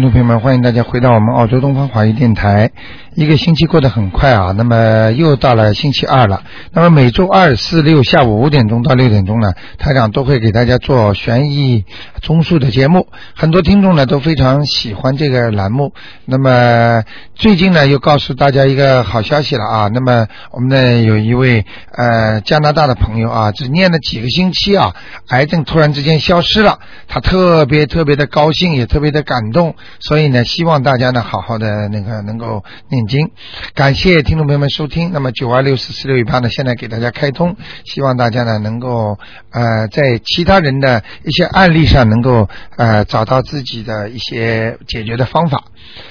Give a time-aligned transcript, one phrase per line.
[0.00, 2.70] 听众朋友们，欢迎大家回到我们澳洲东方华语电台。
[3.16, 6.44] 一个星期过得很快啊，那么又到了星期二了。
[6.72, 11.84] 那么每周二、四、六下午五点钟到六点钟呢，台长都会给大家做悬疑
[12.22, 13.08] 综述的节目。
[13.34, 15.92] 很多听众呢都非常喜欢这个栏目。
[16.24, 17.02] 那么
[17.34, 24.94] 最近呢又告诉大家一个好消息了啊，那么我们呢有一位呃加拿大的朋友啊，只念了几个星期啊，
[25.28, 33.30] 癌症突然之间消失了，他特别特别的高兴，也特别的感动，所以呢希望大家呢好好的那个能够念经。
[33.74, 35.10] 感谢听众朋友们收听。
[35.12, 39.18] 那么九二六四四六一八呢，现在给大家开通，希望大家呢能够
[39.50, 45.64] 呃在其他人的一些案例上能够呃找到自己的一些解决的方法。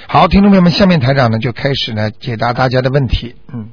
[0.08, 3.36] 好，听众朋友们，下面台长呢就开始呢解答大家的问题。
[3.54, 3.70] 嗯。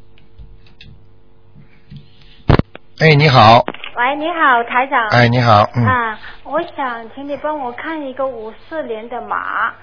[2.98, 3.62] 哎，你好，
[3.98, 5.08] 喂，你好，台长。
[5.10, 9.74] 哎，你好，嗯，啊，我想请你帮我看一个五四年的马，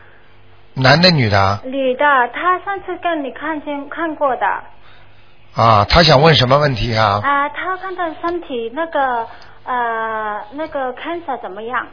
[0.75, 1.61] 男的女的啊？
[1.66, 4.45] 女的，她上次跟你看见看过的。
[5.55, 7.21] 啊，他想问什么问题啊？
[7.23, 9.27] 啊，她看她身体那个
[9.66, 11.88] 呃那个 cancer 怎么样？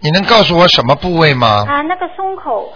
[0.00, 1.66] 你能告诉我什么部位吗？
[1.68, 2.72] 啊，那个胸口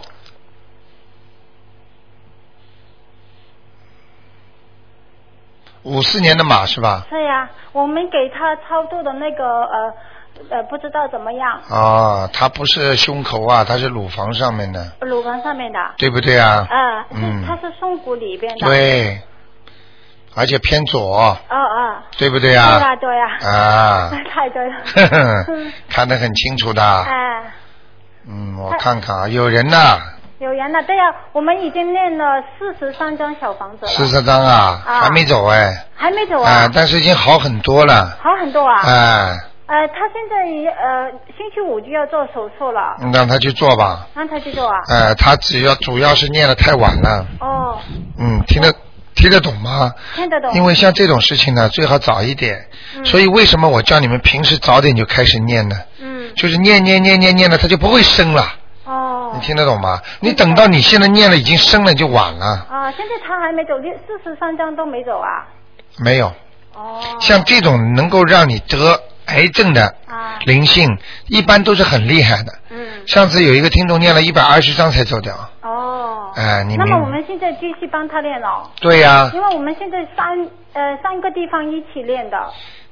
[5.85, 7.07] 五四年的马是吧？
[7.09, 9.95] 是呀，我们给她操作的那个呃
[10.51, 15.79] 呃不知道怎么样，啊，他不是胸口啊，他是乳房上面的，乳房上面的。
[15.99, 16.67] 对不对啊？
[16.71, 18.67] 啊，嗯是它是胸骨里边的。。
[18.67, 19.21] 对，
[20.35, 21.97] 而且偏左，哦哦。
[22.17, 22.91] 对不对啊对啊？
[22.91, 23.53] 呀对呀。
[23.53, 24.75] 啊， 太对了。
[24.95, 25.07] 呵
[25.45, 25.57] 呵
[25.89, 26.83] 看得很清楚的。
[27.05, 27.43] 哎。
[28.29, 29.99] 嗯，我看看啊，有人呐，
[30.39, 32.25] 有人呐，对呀、我们已经练了
[32.59, 38.83] 四十三张小房子了，四十张啊，啊还没走哎，还没走啊，啊，但是已经好很多了，好很多啊。
[38.87, 39.39] 哎，
[39.71, 40.35] 呃，他现在
[40.83, 44.81] 呃星期五就要做手术了，让他去做吧，让他去做啊。
[44.89, 47.79] 呃，他只要主要是念的太晚了，哦，
[48.19, 48.75] 嗯，听得
[49.15, 49.95] 听得懂吗？
[50.17, 50.53] 听得懂。
[50.55, 52.67] 因为像这种事情呢，最好早一点。
[52.97, 55.77] 嗯所以为什么我叫你们平时早点就开始念呢？
[56.01, 56.35] 嗯。
[56.35, 58.43] 就是念念念念念了，他就不会生了。
[58.85, 59.31] 哦。
[59.35, 60.01] 你听得懂吗？
[60.19, 62.67] 你等到你现在念了已经生了就晚了。
[62.69, 65.47] 啊，现在他还没走，四十三章都没走啊。
[65.99, 66.27] 没有。
[66.75, 67.01] 哦。
[67.21, 72.53] 像这种能够让你得癌症的啊灵性，一般都是很厉害的。
[72.71, 73.07] 嗯。
[73.07, 75.35] 上次有一个听众念了一百二十张才走掉。
[75.63, 76.33] 哦。
[76.37, 78.71] 哎，你那么我们现在继续帮他练了。
[78.81, 80.37] 对呀、因为我们现在三
[80.73, 82.37] 呃三个地方一起练的。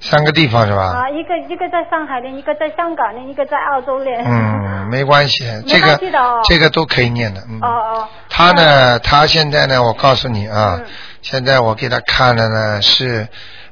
[0.01, 0.95] 三个地方是吧？
[0.95, 4.25] 啊，一个一个在上海练，一个在香港练，一个在澳洲练。
[4.25, 7.41] 嗯， 没关系，这没个哦这个都可以念的。
[7.49, 7.59] 嗯。
[7.63, 8.09] 哦哦。
[8.29, 10.87] 他呢，他现在呢，我告诉你啊，嗯
[11.21, 13.27] 现在我给他看的呢是，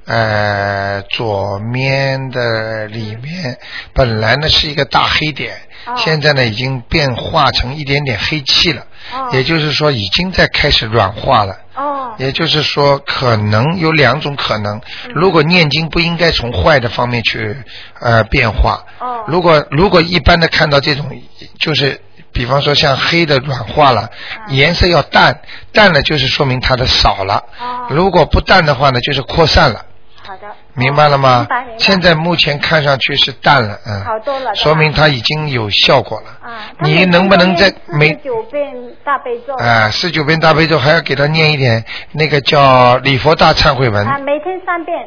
[0.07, 3.59] 呃，左面的里面
[3.93, 5.55] 本来呢是一个大黑点，
[5.87, 11.57] 哦现在呢已经变化成一点点黑气了，哦也就是说已经在开始软化了。
[11.75, 12.15] 哦。
[12.19, 14.79] 也就是说，可能有两种可能。
[14.79, 17.57] 嗯如果念经不应该从坏的方面去
[18.01, 18.85] 呃变化。
[19.01, 21.11] 哦如果如果一般的看到这种，
[21.59, 22.01] 就是
[22.33, 24.09] 比方说像黑的软化了，
[24.49, 25.41] 嗯颜色要淡，
[25.73, 27.43] 淡了就是说明它的少了。
[27.61, 29.85] 哦如果不淡的话呢，就是扩散了。
[30.27, 30.49] 好的。
[30.75, 31.79] 明白了吗明白明白？
[31.79, 36.27] 现在目前看上去是淡了，嗯，好多了说明它已经有效果了。
[36.43, 36.57] 啊。
[36.81, 39.55] 你能不能在每十九遍大悲咒？
[39.57, 44.99] 啊，十九遍大悲咒还要给他念一点那个叫礼佛大忏悔文，啊，每天三遍。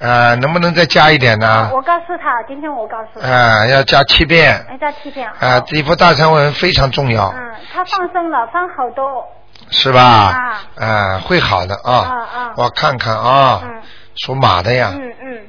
[0.00, 1.70] 啊，能不能再加一点呢？
[1.74, 3.28] 我告诉他，今天我告诉他。
[3.28, 4.64] 啊，要加七遍。
[4.70, 5.28] 要，加七遍。
[5.40, 9.26] 啊，礼佛大忏悔文非常重要，嗯，他放生了，放好多。
[9.70, 10.00] 是吧？
[10.00, 11.92] 啊啊，会好的啊。
[11.92, 13.82] 啊啊我看看啊，嗯
[14.18, 14.92] 属马的呀。
[14.94, 15.46] 嗯嗯。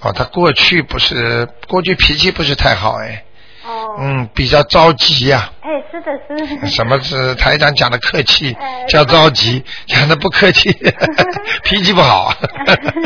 [0.00, 3.24] 哦，他过去不是，过去脾气不是太好哎。
[3.64, 3.96] 哦。
[3.98, 6.66] 嗯，比较着急呀、哎，是的，是的。
[6.66, 10.70] 什么是台长讲的客气哎，叫着急；讲的不客气，
[11.64, 12.32] 脾气不好，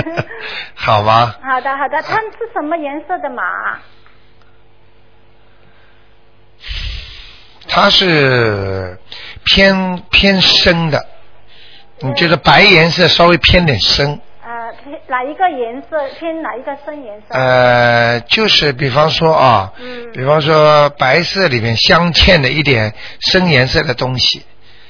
[0.75, 1.35] 好吗？
[1.43, 2.03] 好的，好的。
[2.03, 3.43] 它是什么颜色的马？
[7.69, 8.99] 它是
[9.45, 11.07] 偏偏深的，
[12.03, 17.35] 你觉得白颜色稍微偏点深，呃，偏哪一个颜色偏哪一个深颜色？
[17.35, 24.45] 呃，就是比方说啊，嗯比方说白色里面镶嵌的一点深颜色的东西，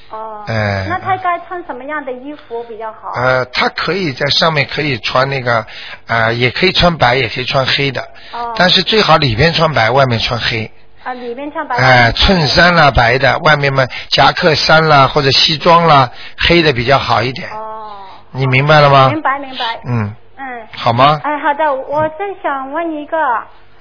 [0.09, 0.43] 哦。
[0.47, 3.11] 哎那他该穿什么样的衣服比较好？
[3.15, 5.65] 呃，他可以在上面可以穿那个，
[6.07, 8.53] 呃，也可以穿白，也可以穿黑的，哦。
[8.55, 10.71] 但是最好里边穿白，外面穿黑。
[11.03, 11.75] 啊，里面穿白。
[11.75, 16.09] 哎、衬衫啦白的，外面嘛夹克衫啦或者西装啦，
[16.47, 17.49] 黑的比较好一点。
[17.49, 17.91] 哦。
[18.31, 19.09] 你明白了吗？
[19.09, 19.79] 明白明白。
[19.85, 20.67] 嗯，嗯。
[20.75, 21.19] 好吗？
[21.23, 23.17] 哎，好的，我再想问一个，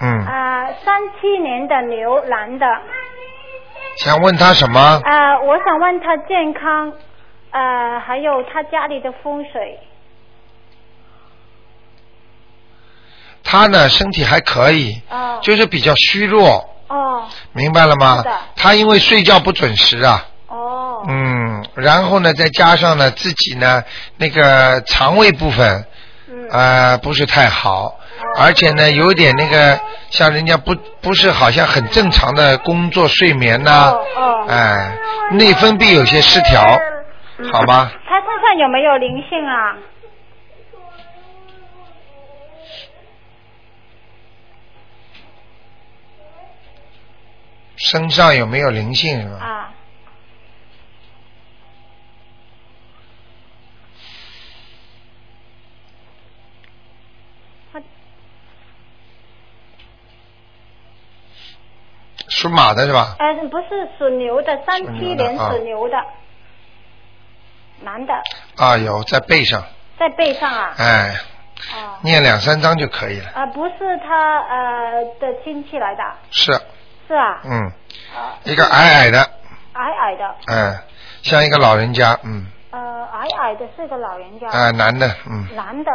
[0.01, 2.67] 嗯，啊，三七年的牛男的，
[3.99, 4.81] 想问他什么？
[4.81, 6.93] 啊，我想问他健康，
[7.51, 9.79] 呃，还有他家里的风水。
[13.43, 17.25] 他呢身体还可以，哦就是比较虚弱，哦。
[17.53, 18.23] 明白了吗？
[18.23, 18.31] 的？
[18.57, 21.03] 他因为睡觉不准时啊，哦。
[21.09, 23.83] 嗯，然后呢再加上呢自己呢
[24.19, 25.87] 那个肠胃部分
[26.29, 26.49] 嗯。
[26.51, 27.95] 呃不是太好，
[28.37, 34.47] 而且呢有点那个像人家不不是好像很正常的工作睡眠呐、哦哦。
[34.49, 34.93] 哎，
[35.33, 36.63] 内分泌有些失调，
[37.39, 37.51] 嗯。
[37.53, 37.91] 好吧？
[38.09, 39.75] 他身上有没有灵性啊？
[47.81, 49.37] 身上有没有灵性是吧？
[49.41, 49.73] 啊，
[57.73, 57.83] 他
[62.29, 63.17] 属马的是吧？
[63.19, 65.97] 呃不是属牛的，三七年属牛的，
[67.81, 68.13] 男的
[68.57, 69.65] 啊，有在背上，
[69.99, 70.75] 在背上啊。
[70.77, 71.17] 哎，
[71.73, 71.99] 哦。
[72.03, 73.31] 念两三章就可以了。
[73.31, 76.53] 啊，不是他呃的亲戚来的，是，
[77.11, 77.41] 是啊。
[77.43, 77.67] 嗯，
[78.15, 78.39] 啊。
[78.45, 79.19] 一个矮矮的，
[79.73, 80.79] 矮矮的，嗯，
[81.23, 84.47] 像一个老人家，嗯，呃，矮矮的是个老人家。
[84.49, 85.91] 啊，男的，嗯，男的。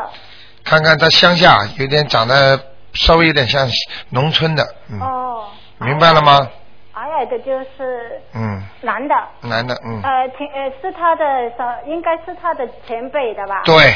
[0.65, 2.59] 看看他乡下有点长得
[2.93, 3.65] 稍微有点像
[4.09, 5.47] 农村的，嗯，哦。
[5.77, 6.49] 明白了吗？
[6.93, 9.15] 矮矮的就是嗯，男的。
[9.41, 11.23] 男的，嗯，呃，前呃是他的
[11.57, 13.61] 什，应该是他的前辈的吧？。
[13.63, 13.95] 对，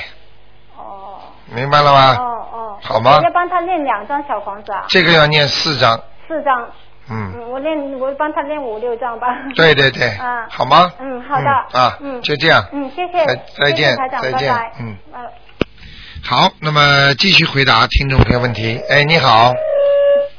[0.77, 1.19] 哦。
[1.48, 2.16] 明白了吗？
[2.18, 2.80] 哦哦。
[2.81, 4.86] 好吗我要帮他念两张小房子啊。
[4.88, 6.69] 这个要念四张，四张。
[7.11, 9.27] 嗯，嗯，我练，我帮他练五六张吧。
[9.56, 10.47] 对对对， 啊。
[10.50, 10.91] 好吗？
[11.00, 11.50] 嗯，好的。
[11.50, 12.21] 啊，嗯。
[12.21, 12.63] 就这样。
[12.71, 13.25] 嗯，谢谢。
[13.25, 14.95] 再再见再见拜拜嗯。
[15.13, 15.19] 呃
[16.21, 18.77] 好，那么继续回答听众朋友问题。
[18.89, 19.53] 哎，你好，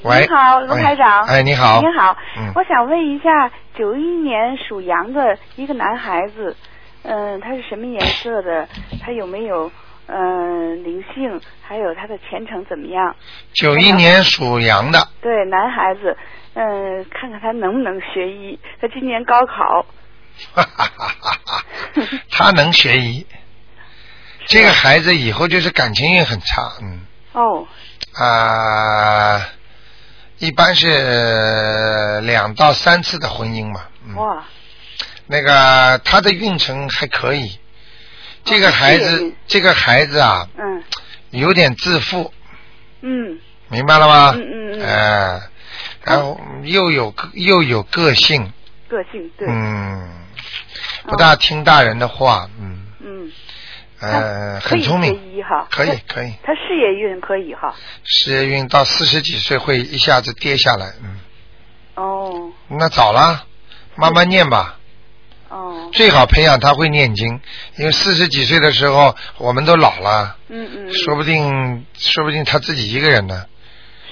[0.03, 1.23] 喂，你好，卢台长。
[1.25, 6.55] 哎，你好，你好，嗯我想问一下，九一年属羊的一个男孩子，
[7.03, 8.69] 嗯、他是什么颜色的？
[9.03, 9.71] 他有没有
[10.07, 11.41] 嗯、灵性？
[11.63, 13.17] 还有他的前程怎么样？
[13.55, 16.15] 九一年属羊的，对，男孩子，
[16.55, 18.59] 嗯、看看他能不能学医。
[18.81, 19.87] 他今年高考，
[20.53, 21.65] 哈哈哈哈哈，
[22.31, 23.27] 他能学医，
[24.47, 27.01] 这个孩子以后就是感情运很差，嗯。
[27.33, 27.67] 哦，
[28.15, 29.49] 啊、
[30.39, 34.45] 一般是两到三次的婚姻嘛，嗯，哇，
[35.27, 37.59] 那个他的运程还可以，
[38.45, 40.83] 这个孩子这个孩子啊，嗯。
[41.31, 42.35] 有点自负，
[43.03, 43.39] 嗯。
[43.69, 44.33] 明白了吗？
[44.35, 44.83] 嗯嗯嗯。
[44.83, 45.41] 哎
[46.05, 48.53] 然后又有个又有个性，
[48.89, 50.09] 个性对，嗯，
[51.05, 53.33] 不大听大人的话，嗯，嗯，
[54.01, 57.75] 呃，很聪明，医哈，可以可以，他事业运可以哈，
[58.05, 61.19] 事业运到四十几岁会一下子跌下来，嗯，
[61.97, 62.53] 哦。
[62.69, 63.45] 那早了，
[63.97, 64.79] 慢慢念吧，
[65.51, 67.41] 哦，最好培养他会念经，
[67.77, 70.93] 因为四十几岁的时候我们都老了，嗯嗯，嗯。
[70.95, 73.45] 说不定说不定他自己一个人呢，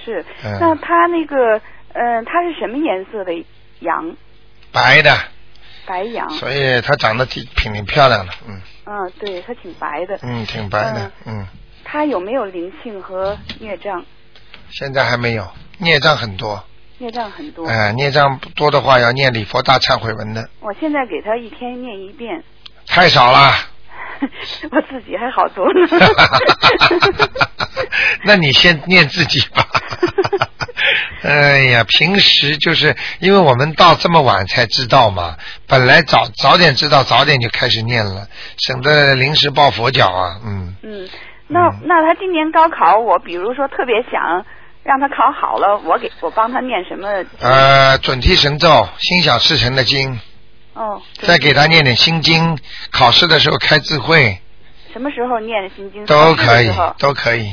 [0.04, 1.60] 是，嗯那他那个，
[1.94, 3.32] 嗯、它是什么颜色的
[3.80, 4.16] 羊？
[4.72, 5.16] 白的，
[5.86, 6.28] 白羊。
[6.30, 10.18] 所以它长得挺挺挺漂亮的，嗯嗯，对，它挺白的。
[10.22, 11.46] 嗯，挺白的，嗯，
[11.84, 14.04] 他有没有灵性和孽障？
[14.70, 16.62] 现在还没有，孽障很多，
[16.98, 17.66] 孽障很多。
[17.66, 22.44] 哎、孽障多的话要念礼佛大忏悔文的，我现在给他一天念一遍，
[22.86, 23.54] 太少了。
[24.72, 25.88] 我自己还好多呢。
[28.24, 29.64] 那你先念自己吧。
[31.22, 40.40] 哎呀，平时就是因为我们到这么晚才知道嘛，本来早早点知道，早点就开始念了，省得临时抱佛脚啊。
[40.44, 41.08] 嗯，嗯，
[41.48, 44.44] 那那他今年高考，我比如说特别想
[44.84, 47.08] 让他考好了，我给我帮他念什么？
[47.40, 50.18] 呃，准提神咒、心想事成的经，
[50.74, 52.58] 哦，再给他念点心经，
[52.90, 54.40] 考试的时候开智慧
[54.92, 56.06] 什么时候念心经？
[56.06, 57.52] 都可以都可以。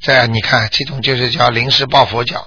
[0.00, 2.46] 再你看，这种就是叫临时抱佛脚。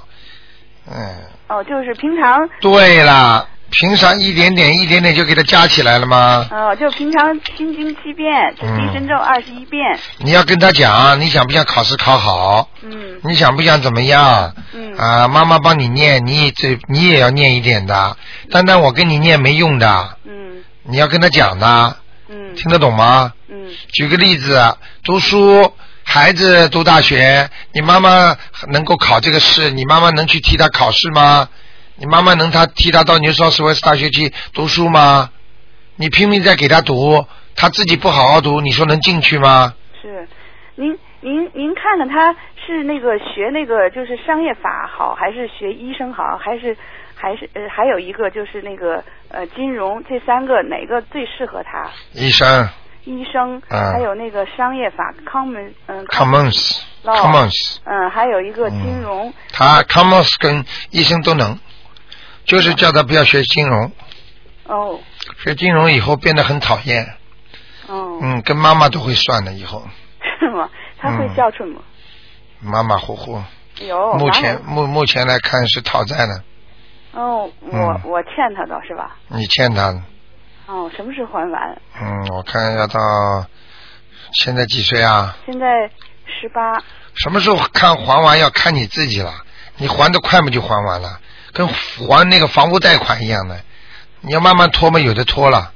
[0.89, 1.15] 嗯，
[1.47, 6.47] 哦，就是平常对啦，平常一点点一点点就给他加起来了吗？
[6.51, 9.81] 哦，就平常心经七遍，准提神咒二十一遍。
[10.19, 12.69] 你要跟他讲，你想不想考试考好？
[12.83, 14.53] 嗯你想不想怎么样？
[14.73, 18.15] 嗯啊，妈妈帮你念，你这你也要念一点的。
[18.49, 21.97] 单单我跟你念没用的，嗯你要跟他讲的，
[22.29, 23.33] 嗯听得懂吗？
[23.49, 24.61] 嗯举个例子，
[25.03, 25.73] 读书，
[26.09, 28.33] 孩子读大学，你妈妈
[28.69, 31.49] 能够考这个试，你妈妈能去替他考试吗？
[31.97, 35.29] 你妈妈能他替他到纽绍斯威斯大学去读书吗？
[35.97, 37.25] 你拼命在给他读，
[37.57, 39.73] 他自己不好好读，你说能进去吗？
[40.01, 40.25] 是，
[40.75, 42.33] 您您您看看他
[42.65, 46.75] 是那个学那个就是商业法好，还是学医生好，还是
[47.15, 51.91] 还是呃还有一个就是那个呃金融，这三个哪个最适合他？
[52.13, 52.69] 医生
[53.07, 61.57] 医生，嗯还有那个商业法 common 嗯 commons commons 嗯，还有一个金融，他 commons 跟医生都能，
[62.43, 63.91] 就是叫他不要学金融，
[64.65, 64.99] 哦。
[65.43, 67.05] 学金融以后变得很讨厌，
[67.87, 69.83] 哦，嗯，跟妈妈都会算的以后，
[70.39, 70.69] 是吗？
[70.99, 71.35] 他会嗯。
[71.35, 71.81] 孝顺吗？
[72.61, 73.41] 马马虎虎。
[73.79, 76.43] 有，目前目目前来看是讨债的，
[77.13, 78.01] 哦，我嗯。
[78.03, 79.15] 我欠他的是吧？
[79.27, 80.01] 你欠他的，
[80.67, 81.81] 哦，什么时候还完？
[82.01, 82.99] 嗯，我看要到
[84.33, 85.35] 现在几岁啊？
[85.45, 85.65] 现在
[86.25, 86.81] 十八，
[87.15, 89.33] 什么时候看还完要看你自己了，
[89.77, 91.19] 你还的快嘛就还完了，
[91.53, 93.57] 跟还那个房屋贷款一样的，
[94.21, 95.71] 你要慢慢拖嘛，有的拖了。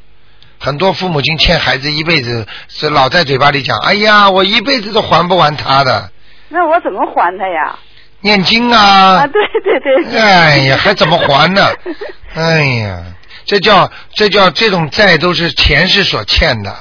[0.59, 6.11] 很多父母亲欠孩子一辈子，是老在嘴巴里讲，哎呀，我一辈子都还不完他的，
[6.49, 7.79] 那我怎么还他呀？
[8.19, 10.19] 念经啊，啊，对对对。
[10.19, 11.65] 哎呀，还怎么还呢？
[12.35, 13.03] 哎呀，
[13.45, 16.75] 这叫这叫这种债都是前世所欠的，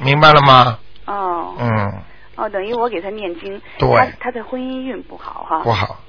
[0.00, 0.78] 明白了吗？
[1.06, 2.02] 哦嗯，
[2.36, 5.60] 哦，等于我给他念经，对他他的婚姻运不好哈。
[5.60, 6.00] 不好，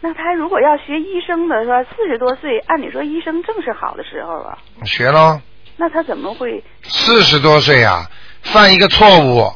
[0.00, 5.40] 那他如果要学医生的，说四十多岁，按理说医生正是好的时候啊，学喽。
[5.76, 6.64] 那他怎么会？
[6.82, 8.10] 四十多岁啊，
[8.42, 9.52] 犯一个错误，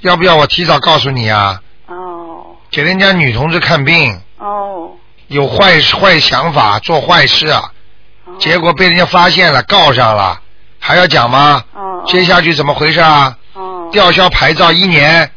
[0.00, 1.60] 要不要我提早告诉你啊？
[1.86, 4.96] 哦给人家女同志看病，哦
[5.28, 7.70] 有坏坏想法，做坏事啊，哦。
[8.38, 10.40] 结果被人家发现了，告上了，
[10.78, 11.64] 还要讲吗？
[11.74, 13.36] 哦接下去怎么回事啊？
[13.54, 15.30] 哦吊销牌照一年，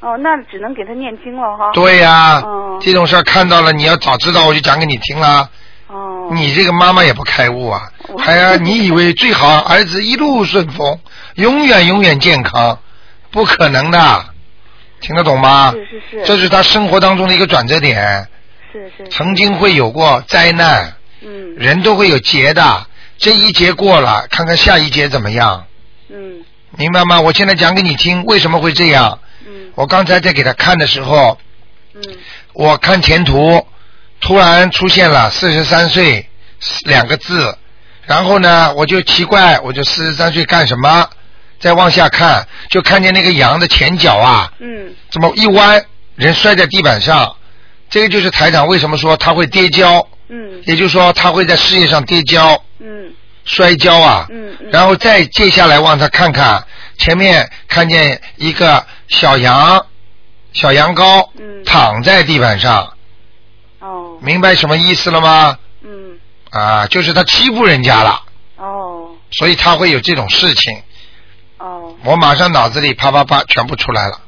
[0.00, 1.70] 哦，那只能给他念经了哈。
[1.74, 5.50] 对呀、哦这种事儿看到了，你要早知道我就讲给你听了。
[5.88, 6.28] 哦。
[6.30, 11.00] 你这个妈妈也不开悟啊，我还要你以为最好儿子一路顺风，
[11.34, 12.78] 永远永远健康，
[13.30, 14.24] 不可能的，
[15.00, 15.72] 听得懂吗？
[15.72, 16.24] 是是是。
[16.24, 18.28] 这是他生活当中的一个转折点，
[18.72, 19.08] 是是。
[19.08, 22.86] 曾经会有过灾难，嗯人都会有劫的，
[23.18, 25.66] 这一劫过了，看看下一劫怎么样，
[26.08, 26.44] 嗯
[26.76, 27.20] 明白吗？
[27.20, 29.18] 我现在讲给你听，为什么会这样？
[29.46, 31.38] 嗯我刚才在给他看的时候，
[31.94, 32.02] 嗯
[32.52, 33.66] 我看前途，
[34.20, 36.28] 突然出现了四十三岁
[36.84, 37.56] 两个字，
[38.06, 41.08] 然后呢，我就奇怪，我就四十三岁干什么？
[41.60, 45.84] 再往下看，就看见那个羊的前脚啊，嗯怎么一弯，
[46.14, 47.34] 人摔在地板上。
[47.90, 53.12] 这个就是台长为什么说他会跌跤，嗯也就是说他会在事业上跌跤、嗯
[53.44, 54.26] 摔跤啊。
[54.30, 54.68] 嗯嗯。
[54.70, 56.66] 然后再接下来往他看看，
[56.98, 59.86] 前面看见一个小羊，
[60.52, 62.92] 小羊羔嗯躺在地板上，
[63.80, 65.58] 哦明白什么意思了吗？
[65.82, 66.18] 嗯
[66.50, 68.22] 啊，就是他欺负人家了，
[68.56, 70.82] 哦所以他会有这种事情。
[71.58, 74.20] 哦我马上脑子里啪啪啪全部出来了。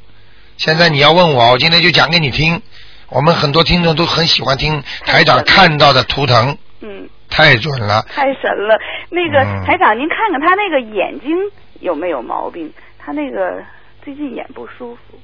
[0.56, 2.62] 现在你要问我，我今天就讲给你听。
[3.10, 8.02] 我们很多听众都很喜欢听台长看到的图腾，嗯，太准了。
[8.08, 8.78] 太神了。
[9.10, 11.36] 那个嗯台长，您看看他那个眼睛
[11.80, 12.72] 有没有毛病？
[12.98, 13.62] 他那个
[14.04, 15.18] 最近眼不舒服，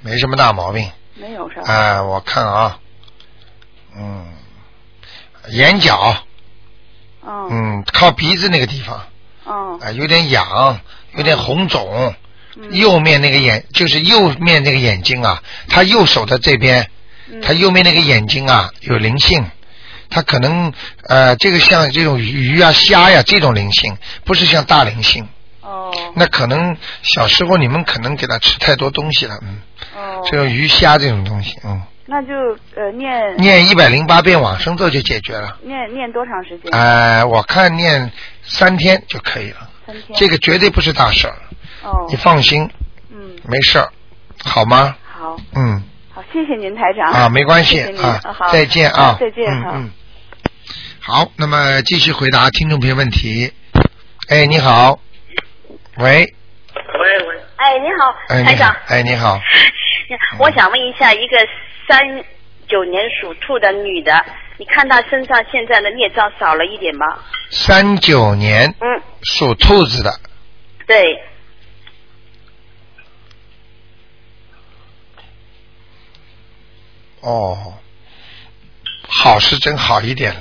[0.00, 0.88] 没什么大毛病。
[1.14, 1.72] 没有是吧？
[1.72, 2.78] 啊，我看啊，
[3.96, 4.26] 嗯，
[5.50, 6.16] 眼角，
[7.26, 9.02] 嗯嗯，靠鼻子那个地方
[9.46, 10.80] 嗯啊，有点痒，
[11.16, 12.14] 有点红肿。
[12.56, 16.86] 嗯右面那个眼就是右面那个眼睛啊，他右手的这边，嗯
[17.42, 19.44] 他右面那个眼睛啊有灵性，
[20.10, 20.72] 他可能
[21.08, 25.26] 呃这个像这种鱼啊虾呀这种灵性，不是像大灵性。
[25.60, 29.60] 哦那可能小时候你们可能给他吃太多东西了，嗯，
[29.94, 32.32] 哦，这种鱼虾这种东西，嗯，那就
[32.74, 35.58] 呃念念一百零八遍往生咒就解决了。
[35.62, 36.72] 念念多长时间？
[36.72, 38.10] 呃，我看念
[38.42, 40.18] 三天就可以了，三天。
[40.18, 41.36] 这个绝对不是大事儿，
[41.84, 42.68] 哦你放心，
[43.10, 43.92] 嗯没事儿，
[44.44, 44.96] 好吗？
[45.04, 45.82] 好嗯。
[46.14, 47.10] 好，谢谢您台长。
[47.10, 48.20] 啊，没关系谢谢啊
[48.52, 49.90] 再见啊，再见哈嗯嗯。
[51.00, 53.52] 好，那么继续回答听众朋友问题。
[54.28, 54.98] 哎，你好，
[55.96, 59.40] 喂，喂喂，哎，你好，哎，台长，你好哎，你好，
[60.44, 61.36] 我想问一下，一个
[61.88, 61.98] 三
[62.68, 64.12] 九年属兔的女的，
[64.58, 67.06] 你看她身上现在的孽障少了一点吗？
[67.50, 70.12] 三九年嗯，属兔子的，
[70.86, 71.02] 对，
[77.22, 77.74] 哦，
[79.20, 80.40] 好是真好一点了，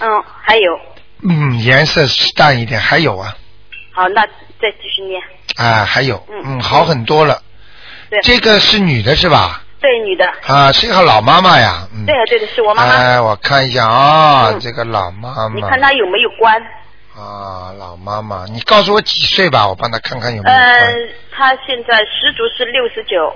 [0.00, 0.80] 嗯，还有，
[1.22, 3.36] 嗯，颜色是淡一点，还有啊，
[3.92, 4.22] 好，那
[4.60, 5.22] 再继续念。
[5.56, 7.42] 啊，还有，嗯嗯，好很多了。
[8.10, 9.62] 对，这个是女的是吧？
[9.80, 12.04] 对女的，啊，是一个老妈妈呀，嗯。
[12.04, 12.92] 对的对的，是我妈妈。
[12.92, 15.54] 哎，我看一下啊，嗯这个老妈妈。
[15.54, 16.60] 你看她有没有关？
[17.16, 23.32] 啊，老妈妈，你告诉我几岁吧，我帮她看看有没有呃关。，她现在十足是六十九。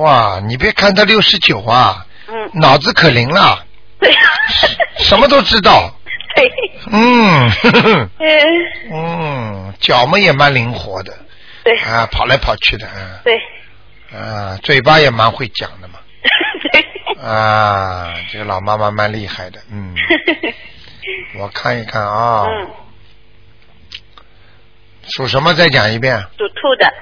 [0.00, 3.64] 哇，你别看他六十九啊，嗯，脑子可灵了，
[3.98, 4.10] 对，
[4.98, 5.94] 什么都知道。
[6.34, 6.50] 对，
[6.90, 8.08] 嗯，呵呵。
[8.18, 8.28] 嗯，
[8.92, 11.12] 嗯，脚嘛也蛮灵活的，
[11.64, 13.38] 对，啊，跑来跑去的，啊，对，
[14.16, 15.98] 啊，嘴巴也蛮会讲的嘛，
[16.72, 19.94] 对，啊，这个老妈妈蛮厉害的，嗯，
[21.38, 22.70] 我看一看啊，嗯，
[25.08, 25.52] 属什么？
[25.52, 26.18] 再讲一遍。
[26.38, 26.92] 属兔的，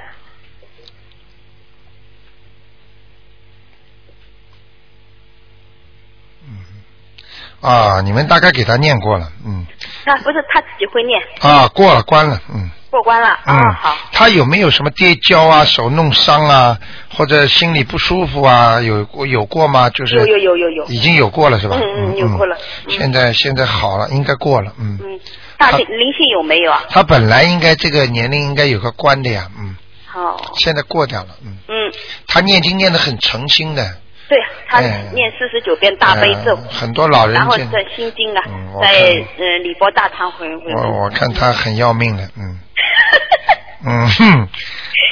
[7.61, 9.67] 啊，你们大概给他念过了，嗯，
[10.05, 12.71] 啊，不是他自己会念，啊，过了关了，嗯。
[12.91, 16.79] 过关了，嗯啊，好，，他有没有什么跌跤啊、手弄伤啊，
[17.15, 18.81] 或者心里不舒服啊？
[18.81, 19.91] 有过有过吗？
[19.91, 21.77] 就是有有有有有，已经有过了是吧？
[21.79, 21.83] 嗯
[22.15, 24.99] 嗯有过了嗯现在现在好了，应该过了，嗯。
[25.03, 25.21] 嗯，
[25.59, 26.83] 大他灵灵性有没有啊？
[26.89, 31.59] 他本来应该这个年龄应该有个关的呀，嗯，好，现在过掉了，嗯。
[31.69, 31.93] 嗯，
[32.27, 33.91] 他念经念得很诚心的，对
[34.69, 39.01] 他哎念四十九遍大悲咒呃，很多老人然后在心经啊嗯，在看
[39.39, 42.59] 呃礼佛大忏悔会，我我看他很要命的，嗯
[43.87, 44.49] 嗯哼，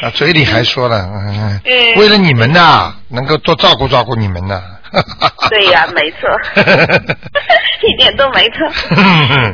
[0.03, 4.63] 啊嘴里还说了，嗯，嗯为了你们呐，能够多照顾照顾你们呐。
[5.51, 6.29] 对呀，没错，
[7.83, 8.59] 一点都没错。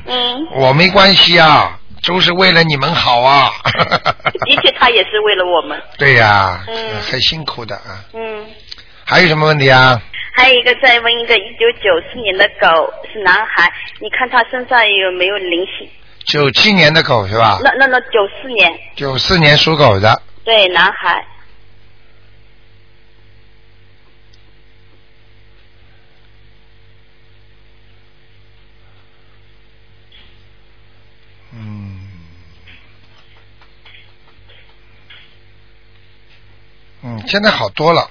[0.06, 3.50] 嗯，我没关系啊，都是为了你们好啊。
[4.44, 5.80] 的确，他也是为了我们。
[5.99, 6.75] 对呀、嗯
[7.11, 8.04] 很辛苦的啊。
[8.14, 8.44] 嗯，
[9.12, 10.00] 还有什么问题啊？
[10.35, 15.87] 还有一个再问一个，一九九四年的狗是男孩，你看他身上有没有灵性？
[16.25, 17.59] 九七年的狗是吧？
[17.62, 21.23] 那那那九四年，九四年属狗的，对，男孩。
[31.53, 32.09] 嗯。
[37.03, 38.09] 嗯，现在好多了。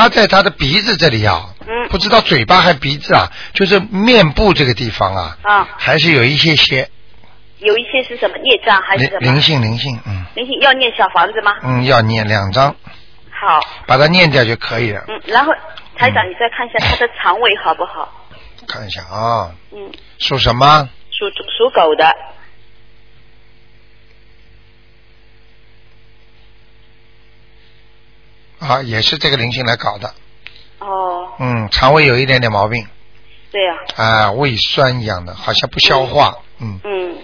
[0.00, 6.88] 他在他的鼻子这里啊，嗯不知道嘴巴还鼻子啊，就是面部这个地方啊，啊，还是有一些些
[7.58, 9.18] 有一些是什么孽障还是什么？
[9.20, 11.52] 灵灵性灵性，嗯灵性要念小房子吗？
[11.62, 12.74] 嗯，要念两张，
[13.30, 15.04] 好，把它念掉就可以了。
[15.08, 15.52] 嗯，然后
[15.96, 18.10] 台长，你再看一下他的肠胃好不好？
[18.66, 20.88] 看一下啊，嗯，属什么？
[21.10, 22.14] 属属狗的，
[28.60, 30.14] 啊，也是这个灵性来搞的。
[30.78, 32.86] 哦，嗯，肠胃有一点点毛病，
[33.50, 36.36] 对呀、啊，胃酸一样的，好像不消化。
[36.58, 37.18] 嗯嗯，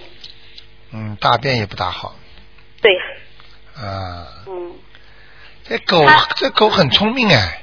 [0.92, 2.16] 嗯，大便也不大好。
[2.80, 3.00] 对呀、
[3.82, 4.72] 啊，嗯，
[5.64, 6.04] 这狗
[6.36, 7.62] 这狗很聪明哎。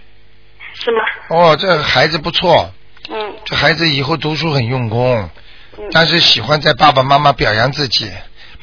[0.75, 0.97] 是吗？
[1.29, 2.71] 哦，这孩子不错，
[3.09, 5.29] 嗯这孩子以后读书很用功，
[5.77, 8.11] 嗯，但是喜欢在爸爸妈妈表扬自己。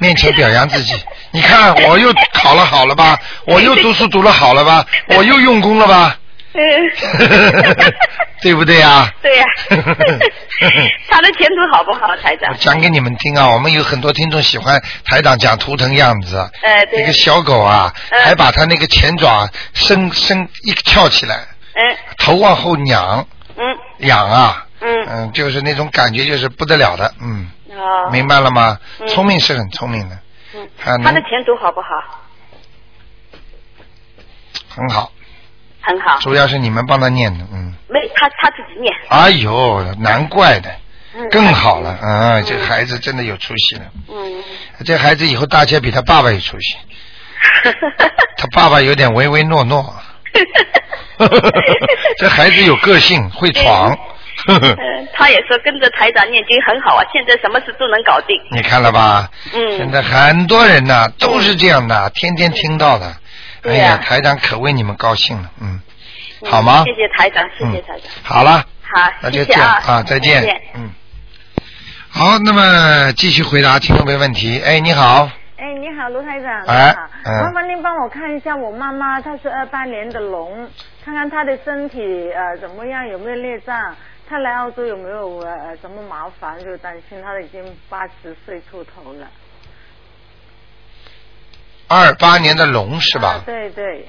[0.01, 0.95] 面前表扬自己，
[1.31, 6.17] 你看我又考了好了吧，我又读书读了好了吧，我又用功了吧，
[6.55, 6.61] 嗯？
[8.43, 9.13] 对不对呀？
[9.21, 9.45] 对呀、
[11.11, 12.51] 他的前途好不好，台长？
[12.51, 12.57] 我？
[12.59, 21.37] 讲给你们听啊，我们有很多听众喜欢台长讲图腾样子，呃，对那个，小狗啊，嗯还把它那个前爪伸伸一翘起来，
[21.75, 23.65] 嗯头往后仰嗯
[24.09, 28.79] 仰啊，嗯，嗯，就是那种感觉就是不得了的，嗯，哦，明白了吗？
[29.01, 29.09] 嗯。
[29.09, 30.19] 聪明是很聪明的，
[30.55, 32.21] 嗯，他他的前途好不好？
[34.69, 35.11] 很好，
[35.81, 40.71] 很好，主要是你们帮他念的，嗯，没他他自己念，哎呦，难怪的，
[41.15, 44.43] 嗯，更好了，啊，这个孩子真的有出息了，嗯，
[44.85, 46.77] 这孩子以后大家比他爸爸有出息，
[48.39, 49.95] 他爸爸有点唯唯诺诺，
[52.19, 53.99] 这孩子有个性，会闯。
[54.49, 58.37] 嗯， 他也说跟着台长念经很好啊，现在什么事都能搞定。
[58.51, 59.29] 你看了吧？
[59.55, 63.07] 嗯现在很多人呐都是这样的，天天听到的。
[63.07, 63.17] 哎
[63.63, 65.81] 对呀呀，台长可为你们高兴了，嗯，
[66.41, 66.83] 嗯好吗？
[66.87, 68.11] 谢谢台长，谢谢嗯台长。
[68.23, 70.61] 好了，好，那就这样啊，啊，再见再见。
[70.77, 70.91] 嗯，
[72.09, 74.59] 好，那么继续回答听众朋友问题。
[74.65, 76.65] 哎，你好，哎，你好，卢台长。
[76.67, 80.67] 哎，嗯麻烦您帮我看一下我妈妈，她是二八年的龙，
[81.05, 82.01] 看看她的身体
[82.33, 83.95] 呃怎么样，有没有裂障？
[84.31, 86.57] 她来澳洲有没有呃什么麻烦？
[86.65, 89.29] 就担心他已经八十岁出头了，
[91.89, 93.43] 二八年的龙是啊吧？
[93.45, 94.07] 对对，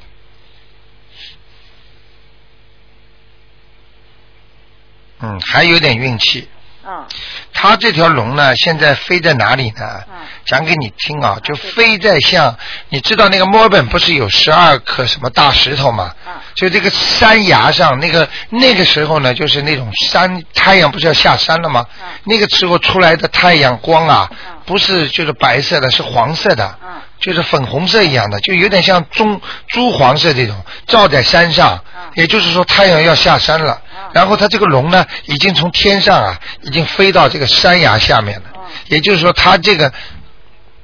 [5.21, 6.47] 嗯，还有点运气，
[6.85, 7.07] 啊
[7.53, 10.03] 它这条龙呢，现在飞在哪里呢？
[10.09, 12.57] 嗯讲给你听啊，就飞在像
[12.89, 16.15] 你知道那个墨尔本不是有十二颗什么大石头吗？
[16.25, 21.85] 啊就这个山崖上，那个那个时候呢，就是那种山太阳不是要下山了吗？
[22.01, 24.31] 啊那个时候出来的太阳光啊，啊
[24.65, 30.55] 不是就是白色的，是黄色的，啊就是粉红色一样的，就有点像棕朱黄色这种，
[30.87, 31.83] 照在山上。
[32.15, 33.81] 也就是说，太阳要下山了，
[34.13, 38.45] 然后它这个龙呢，已经从天上啊，已经飞到这个山崖下面了。
[38.87, 39.91] 也就是说，它这个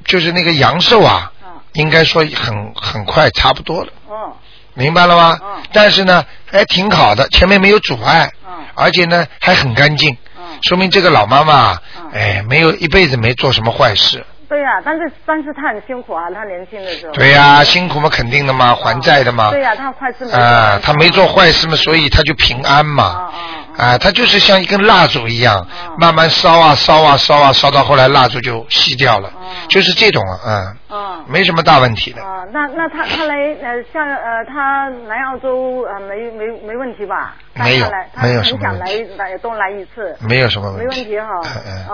[0.06, 4.36] 就是那个阳寿啊，啊应该说很很快差不多了，哦
[4.74, 5.40] 明白了吗？
[5.42, 14.26] 嗯但是呢，还挺好的，前面没有阻碍，嗯而且呢还很干净，嗯说明这个老妈妈嗯，哎，没有一辈子没做什么坏事。
[14.50, 17.14] 对呀、但是但是他很辛苦啊，他年轻的时候。
[17.14, 19.52] 对呀、辛苦嘛，肯定的嘛，还债的嘛。
[19.52, 23.04] 对呀、他坏事没做啊，他没做坏事嘛，所以他就平安嘛。
[23.04, 23.32] 啊啊
[23.78, 32.22] 啊，它就是像一根蜡烛一样，嗯慢慢烧啊烧啊烧啊烧到后来蜡烛就熄掉了，嗯就是这种啊，嗯，啊没什么大问题的。
[32.24, 37.36] 啊，那那他他来呃像呃他来澳洲呃没没没问题吧？
[37.54, 40.16] 没有他来他没有什很想来么问题来多来一次。
[40.22, 40.86] 没有什么问题。
[40.86, 41.28] 没问题哈，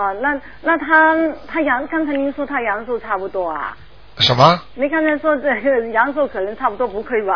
[0.00, 1.14] 啊，那那他
[1.46, 3.76] 他阳，刚才您说他阳寿差不多啊？
[4.18, 4.60] 什么？
[4.74, 7.34] 你刚才说这个阳寿可能差不多，不亏吧？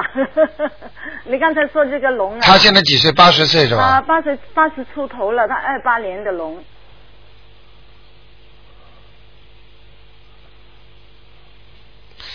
[1.26, 3.10] 你刚才说这个龙啊，他现在几岁？
[3.12, 4.06] 八十岁是吧啊吧？
[4.06, 6.62] 八十八十出头了，他二八年的龙，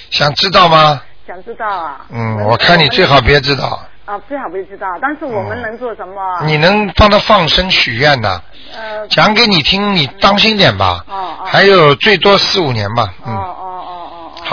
[0.10, 1.02] 想知道吗？
[1.26, 2.06] 想知道啊？
[2.12, 3.80] 嗯，我看你最好别知道。
[4.06, 6.46] 啊，最好别知道，但是我们能做什么啊？
[6.46, 8.42] 你能帮他放生许愿呐？
[8.76, 11.06] 呃，讲给你听，你当心点吧。
[11.08, 13.14] 哦哦还有最多四五年吧。
[13.24, 13.93] 哦哦哦，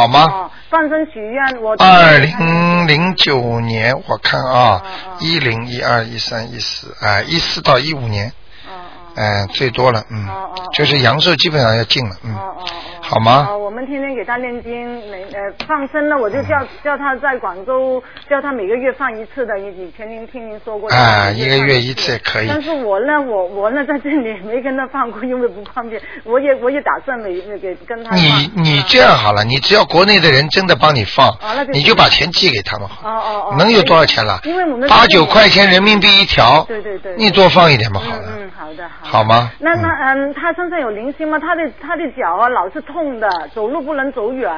[0.01, 0.25] 好吗？
[0.25, 8.33] 哦，放生许愿，我二零零九年，我看啊嗯嗯，一零一二一三一四，哎，一四到一五年，
[8.67, 8.73] 嗯
[9.15, 9.43] 嗯。
[9.43, 10.27] 哎，最多了，嗯
[10.73, 12.67] 就是阳寿基本上要尽了，嗯，哦哦哦，
[13.11, 19.59] 好吗哦，我们天天给他念经，每呃放生呢，我就叫叫他在广州，叫他每个月放一次的。
[19.59, 26.01] 以以前您听您说过，啊一个月一次也可以但是我呢，我我呢在这里没跟他放过，因为不方便。
[26.23, 28.15] 我也我也打算每那个跟他。
[28.15, 34.89] 你你啊这样好了，你只要国内的人真的帮你放那，你就把钱寄给他们好哦，哦哦，能有多少钱了因为我们？
[34.89, 39.11] 八九块钱人民币一条，对对对，你多放一点嘛，好了，嗯嗯，好的好的。
[39.11, 39.51] 好吗？
[39.59, 41.41] 那那嗯，他身上有灵性吗？
[41.41, 44.51] 他的他的脚啊老是痛的，走路不能走远。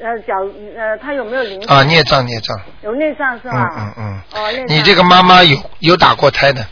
[0.00, 0.34] 呃，脚
[0.76, 1.74] 呃，他有没有灵性？
[1.74, 3.68] 啊，孽障孽障，有孽障是嗯吧？
[3.76, 4.76] 嗯嗯哦，内脏。
[4.76, 6.64] 你这个妈妈有有打过胎的，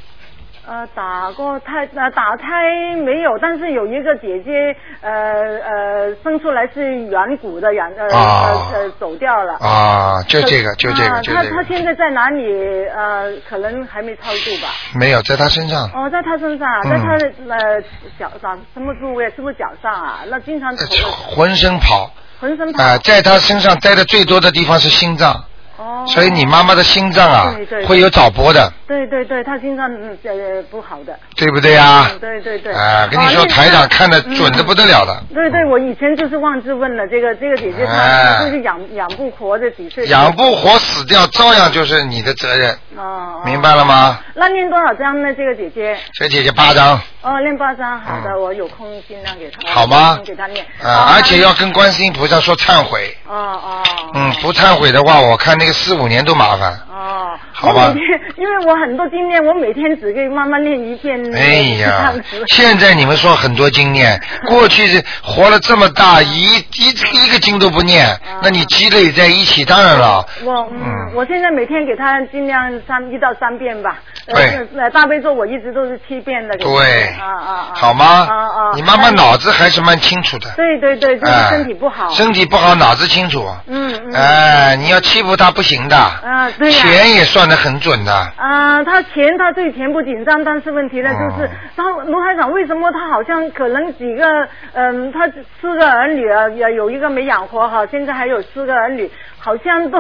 [0.66, 9.54] 呃打过胎呃打胎没有，但是有一个姐姐呃呃生出来是软骨的软呃、啊呃呃走掉了。
[9.60, 12.84] 啊，就这个就这个就这个，现在在哪里？
[12.88, 14.68] 呃，可能还没超度吧。
[14.98, 15.88] 没有在他身上。
[15.94, 17.80] 哦，在他身上，嗯在他的呃
[18.18, 19.30] 脚上什么部位？
[19.36, 20.20] 是不是脚上啊？
[20.28, 22.82] 那经常浑身跑浑身跑。
[22.82, 25.44] 啊、在他身上待的最多的地方是心脏，
[25.76, 26.04] 哦。
[26.06, 31.18] 所以你妈妈的心脏啊对对对会有早搏的，对对对，她心脏嗯呃不好的。
[31.36, 32.06] 对不对呀？
[32.12, 32.72] 嗯对对对。
[32.72, 40.06] 啊，跟你说台长看的准的不得了的，对对，我以前就是忘记问了，这个这个姐姐她就是养养不活的几岁？
[40.06, 43.02] 养不活死掉照样就是你的责任，哦。
[43.02, 44.18] 哦明白了吗？
[44.34, 45.32] 那念多少张呢？
[45.34, 45.96] 这个姐姐？
[46.14, 49.70] 这姐姐八张，哦，念八张，好的，嗯我有空尽量给她。
[49.70, 50.64] 好吗给她念。
[50.82, 53.82] 啊，哦而且要跟观世音菩萨说忏悔，哦哦。
[54.14, 56.72] 嗯，不忏悔的话，我看那个四五年都麻烦。
[56.90, 57.92] 哦，好吧
[58.36, 61.18] 因为我很多经验，我每天只给妈妈念一遍。
[61.34, 62.12] 哎呀
[62.48, 66.90] 现在你们说很多经验， 过去是活了这么大，一一
[67.24, 68.06] 一个经都不念，
[68.42, 70.24] 那你积累在一起，当然了。
[70.44, 73.98] 我嗯嗯，我现在每天给他尽量三一到三遍吧。
[74.26, 76.56] 呃对呃，大悲咒我一直都是七遍的。
[76.56, 77.68] 对啊啊啊。
[77.74, 78.26] 好吗？
[78.28, 78.72] 啊啊。
[78.74, 80.50] 你妈妈脑子还是蛮清楚的。
[80.56, 82.10] 对对对，就是哎身体不好。
[82.10, 83.48] 身体不好，脑子清楚。
[83.68, 84.12] 嗯嗯。
[84.14, 85.96] 哎，你要欺负她不行的。
[85.96, 86.76] 啊，对呀。
[86.78, 88.12] 钱也算得很准的。
[88.12, 95.26] 啊，他钱他对钱不紧张，但是问题呢就是哦，然后卢台长为什么他好像可能几个嗯，他
[95.60, 99.98] 四个儿女啊，也有一个没养活哈，现在还有四个儿女，好像都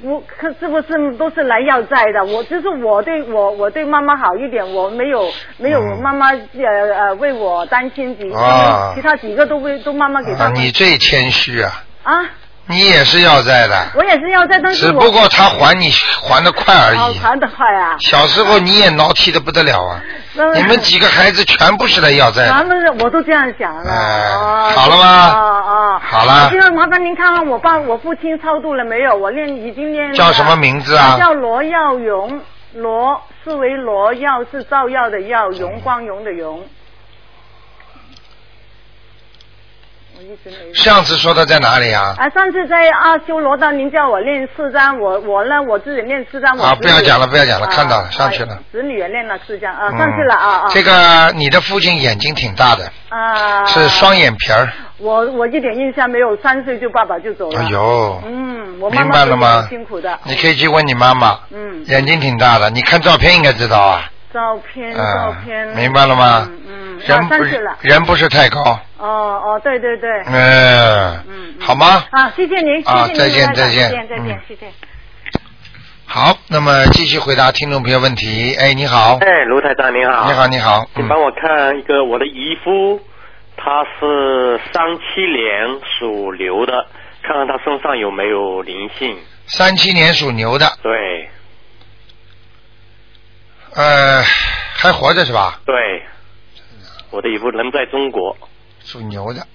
[0.00, 2.24] 不可是不是都是来要债的？
[2.24, 5.28] 我就是我对我我对妈妈好一点，我没有
[5.58, 11.72] 没有嗯妈妈呃呃为我担心几，啊其他几个都为都妈妈给他啊，你最谦虚啊，
[12.04, 12.20] 啊，
[12.66, 15.90] 你也是要债的，我也是要债，但是只不过他还你
[16.22, 16.98] 还的快而已。
[16.98, 17.96] 哦还得快啊。
[18.00, 20.00] 小时候你也闹气的不得了啊！
[20.54, 22.48] 你们几个孩子全部是来要债的。
[22.48, 23.90] 咱们我都这样想了。
[23.90, 26.00] 哎哦好了吗哦哦。
[26.02, 29.14] 好了这个麻烦您看看我爸我父亲超度了没有？
[29.14, 30.14] 我念已经念了。
[30.14, 32.40] 叫什么名字啊叫罗耀荣，
[32.72, 36.64] 罗是为罗，耀是照耀的耀，荣光荣的荣。
[40.13, 40.13] 我一直没问。
[40.74, 42.14] 上次说的在哪里啊？
[42.18, 46.56] 啊，上次在阿修罗道，您叫我练四张，我我呢我自己练四张。
[46.56, 50.66] 我啊不要讲了不要讲了啊看到了上去了啊子女也念了四张啊，嗯上去了啊啊。
[50.70, 53.64] 这个你的父亲眼睛挺大的，啊。
[53.66, 54.68] 是双眼皮儿。
[54.98, 57.60] 我我一点印象没有，三岁就爸爸就走了。
[57.60, 60.18] 哎呦，嗯，我妈明白了吗辛苦的。
[60.24, 64.04] 你可以去问你妈妈，嗯，眼睛挺大的，你看照片应该知道啊。
[64.34, 65.68] 照片嗯照片。
[65.68, 67.64] 明白了吗嗯嗯，人不是。
[67.80, 68.60] 人不是太高，
[68.98, 70.10] 哦哦，对对对。
[70.26, 72.04] 嗯，嗯嗯好吗？
[72.10, 74.66] 啊，谢谢您，谢谢再见卢台长再见再见，再见嗯，谢谢。
[76.06, 78.54] 好，那么继续回答听众朋友问题。
[78.56, 80.26] 哎，你好，哎，卢台长你好。
[80.26, 83.00] 你好，你好，嗯请帮我看一个我的姨夫，
[83.56, 86.86] 他是三七年属牛的，
[87.22, 89.16] 看看他身上有没有灵性。
[89.46, 91.28] 三七年属牛的，对
[93.74, 95.60] 呃，还活着是吧？
[95.66, 95.74] 对，
[97.10, 98.36] 我的姨夫人在中国。
[98.84, 99.46] 属牛的。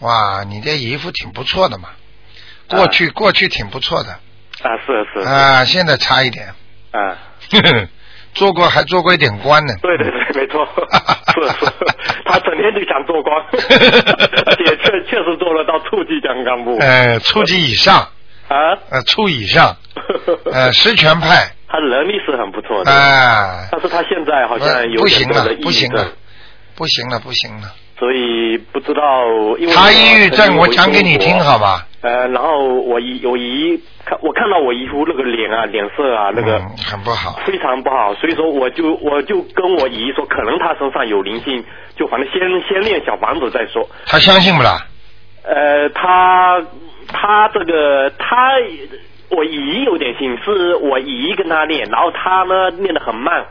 [0.00, 1.88] 哇，你这姨夫挺不错的嘛，
[2.68, 4.12] 过去、过去挺不错的
[4.62, 5.26] 啊，是是。
[5.26, 6.54] 啊，现在差一点，
[6.92, 7.18] 啊，
[8.34, 9.74] 做过还做过一点官呢。
[9.82, 10.66] 对对对，没错，
[11.34, 11.72] 是是，
[12.24, 13.36] 他整天就想做官，
[14.46, 16.76] 而且确确实做了到处级将干部。
[16.78, 17.96] 呃，处级以上，
[18.48, 18.56] 啊，
[18.90, 19.76] 呃，处以上，
[20.52, 26.06] 呃，实权派，他能力是很不错的，啊、但是他现在好像有不行了不行了，，
[26.76, 27.68] 不行了，不行了。
[27.98, 29.26] 所以不知道，
[29.58, 31.84] 因为他抑郁症，我我讲给你听好吧？
[32.00, 37.40] 呃，然后我姨我姨看我看到我姨夫那个脸啊脸色啊那个嗯，很不好。
[37.44, 41.64] 非常不好，所以说我就我就跟我姨说，可能他身上有灵性，
[41.96, 43.88] 就反正先先练小房子再说。
[44.06, 44.86] 他相信不啦？
[45.42, 46.62] 呃，他
[47.08, 48.52] 他这个他
[49.30, 53.44] 我姨有点信，是我姨跟他练，然后他呢练得很慢。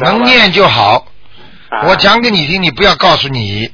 [0.00, 1.04] 能念就好。
[1.74, 3.66] 啊、我讲给你听，你不要告诉你，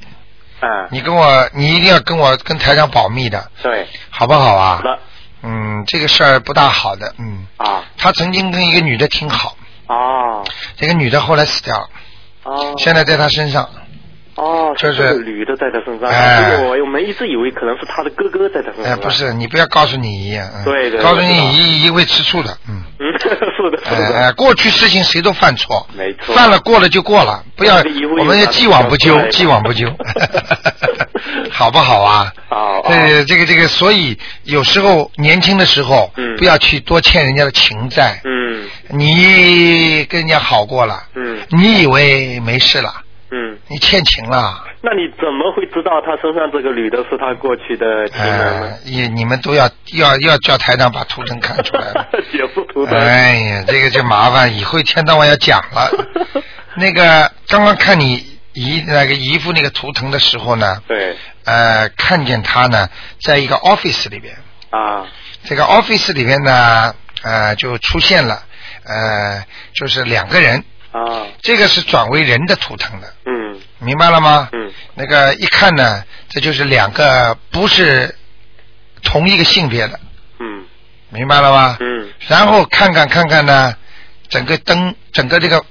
[0.59, 4.77] 啊，你跟我，你一定要跟我跟台长保密的，对，好不好啊？
[4.77, 4.83] 好？
[4.83, 4.99] 的。
[5.43, 7.45] 嗯，这个事儿不大好的，嗯。
[7.57, 7.83] 啊。
[7.97, 9.55] 他曾经跟一个女的挺好，
[9.87, 10.43] 哦。
[10.77, 11.89] 这个女的后来死掉了，
[12.43, 13.69] 哦，现在在他身上。
[14.35, 16.51] 哦，就是女的在他身上，哎。
[16.51, 18.99] 结果我们一直以为可能是他的哥哥在他身哎，上。
[18.99, 22.81] 不，是，你不要告诉你姨，嗯，对对告诉你姨，姨会吃醋的，嗯。
[22.99, 23.29] 嗯， 是
[23.71, 26.33] 的，是哎的，哎，过去事情谁都犯错，没错。
[26.35, 27.75] 犯了过了就过了，不要
[28.19, 29.85] 我们要既往不咎既往不咎，
[31.51, 32.31] 好不好啊？
[32.49, 36.31] 好，呃，这个这个，所以有时候年轻的时候，嗯。
[36.37, 38.19] 不要去多欠人家的情债。
[38.23, 38.67] 嗯。
[38.89, 41.37] 你跟人家好过了，嗯。
[41.49, 43.00] 你以为没事了，嗯，
[43.71, 52.07] 你欠情了，那你怎么会知道他身上这个女的是他过去的情人呢呃？，你们都要要要叫台长把图腾看出来了。
[52.31, 52.97] 解释图腾。
[52.97, 55.89] 哎呀，这个就麻烦，以后一天到晚要讲了。
[56.75, 58.15] 那个刚刚看你
[58.53, 62.89] 姨那个姨夫那个图腾的时候呢，对呃，看见他呢，
[63.21, 64.35] 在一个 office 里边，
[64.69, 65.05] 啊
[65.45, 68.43] 这个 office 里边呢，呃，就出现了，
[68.85, 73.40] 呃，就是两个人，啊这个是转为人的图腾的，嗯
[73.81, 74.49] 明白了吗？
[74.53, 74.71] 嗯。
[74.93, 78.15] 那个一看呢，这就是两个不是
[79.01, 79.99] 同一个性别的，
[80.39, 80.65] 嗯。
[81.09, 81.77] 明白了吗？
[81.79, 82.09] 嗯。
[82.27, 83.75] 然后看看看看呢，
[84.29, 85.65] 整个灯，整个这个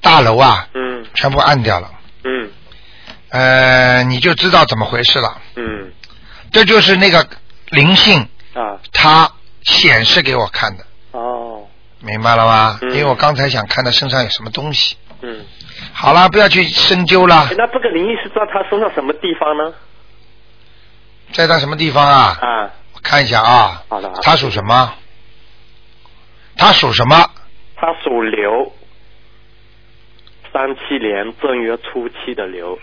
[0.00, 1.04] 大楼啊，嗯。
[1.14, 1.90] 全部暗掉了，
[2.24, 2.50] 嗯。
[3.30, 5.40] 呃，你就知道怎么回事了。
[5.56, 5.92] 嗯。
[6.52, 7.26] 这就是那个
[7.70, 8.20] 灵性，
[8.54, 8.78] 啊。
[8.92, 11.66] 它显示给我看的，哦。
[12.00, 12.78] 明白了吗？
[12.82, 12.90] 嗯。
[12.92, 14.96] 因为我刚才想看他身上有什么东西。
[15.20, 15.44] 嗯，
[16.00, 17.48] 好了，不要去深究了。
[17.50, 19.74] 哎，那这个灵异是在他身上什么地方呢？
[21.32, 22.38] 在他什么地方啊？
[22.40, 23.82] 啊，我看一下啊。
[23.88, 24.08] 好的。
[24.22, 24.94] 他属什么？
[26.56, 27.16] 他属什么？
[27.74, 28.72] 他属牛，
[30.52, 32.78] 三七年正月初七的牛，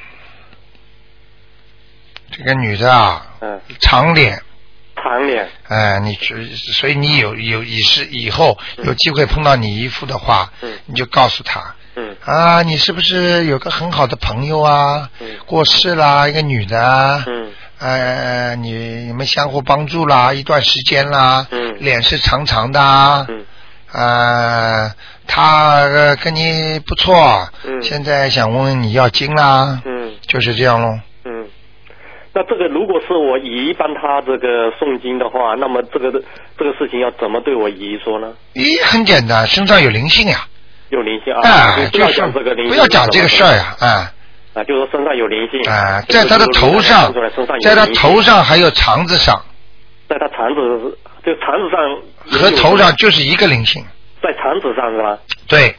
[2.31, 4.41] 这个女的啊，嗯，长脸，
[4.95, 10.77] 长脸，哎，你只所以你有有以是以后有机会碰到你姨父的话，嗯。
[10.85, 12.15] 你就告诉他嗯。
[12.25, 15.09] 啊，你是不是有个很好的朋友啊？
[15.19, 15.27] 嗯。
[15.45, 17.51] 过世啦，一个女的啊，嗯。
[17.79, 18.71] 呃，你
[19.05, 21.77] 你们相互帮助啦，一段时间啦，嗯。
[21.79, 23.45] 脸是长长的啊，嗯。
[23.91, 24.91] 呃，
[25.27, 27.81] 他呃跟你不错，嗯。
[27.81, 30.13] 现在想问问你要经啦，嗯。
[30.27, 30.99] 就是这样喽。
[31.25, 31.47] 嗯。
[32.33, 36.11] 那这个如果是我姨帮他这个诵经的话，那么这个
[36.57, 38.33] 这个事情要怎么对我姨说呢？
[38.53, 40.45] 咦，很简单，身上有灵性呀，
[40.89, 44.11] 有灵性啊，就是讲这个灵性，不要讲这个事儿呀，啊
[44.53, 47.13] 啊，就是说身上有灵性啊，在他的头上
[47.61, 49.41] 在他头上还有肠子上。
[50.07, 53.83] 在他肠子，就肠子上和头上就是一个灵性，
[54.21, 55.17] 在肠子上是吧？
[55.47, 55.75] 对，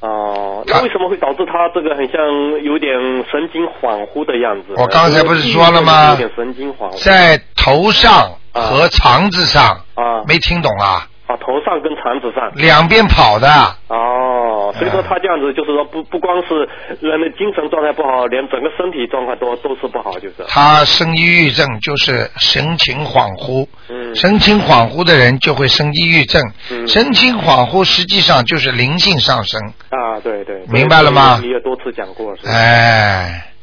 [0.00, 2.20] 哦，他那为什么会导致他这个很像
[2.62, 2.92] 有点
[3.30, 4.74] 神经恍惚的样子？
[4.76, 7.02] 我刚才不是说了吗有点神经恍惚。
[7.02, 10.22] 在头上和肠子上，啊。
[10.28, 11.08] 没听懂啊？
[11.34, 12.52] 啊，头上跟肠子上。
[12.54, 13.48] 两边跑的，
[13.88, 16.68] 哦，所以说嗯他这样子就是说不不光是
[17.00, 20.44] 人的精神状态不好，连整个身体状况都都是不好，就是。
[20.48, 30.62] 他生抑郁症就是神情恍惚，嗯神情恍惚的人就会生抑郁症，嗯神情恍惚实际上就是灵性上升，啊，对对。
[30.68, 32.52] 明白了吗你也多次讲过，是吧？
[32.52, 33.53] 哎，嗯。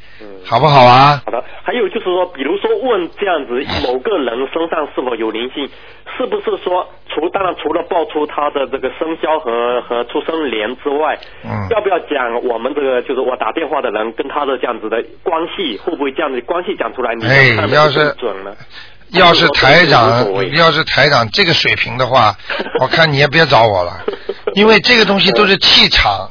[0.44, 1.22] 好不好啊？
[1.24, 5.68] 好的，还有就是说，比如说问这样子某个人身上是否有灵性，
[6.16, 17.14] 是不是说除当然除了报出他的这个生肖和和出生年之外，嗯要不要讲我们这个就是我打电话的人跟他的这样子的关系，会不会这样子关系讲出来？
[17.14, 18.56] 你哎看得要是准了。
[19.12, 22.34] 要是台长，要是台长这个水平的话，
[22.80, 23.92] 我看你也别找我了，
[24.54, 26.30] 因为这个东西都是气场。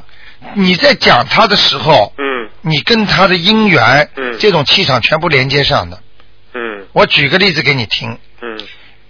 [0.56, 2.26] 你在讲他的时候，嗯
[2.62, 6.00] 你跟他的姻缘，嗯这种气场全部连接上的。
[6.54, 8.60] 嗯我举个例子给你听，嗯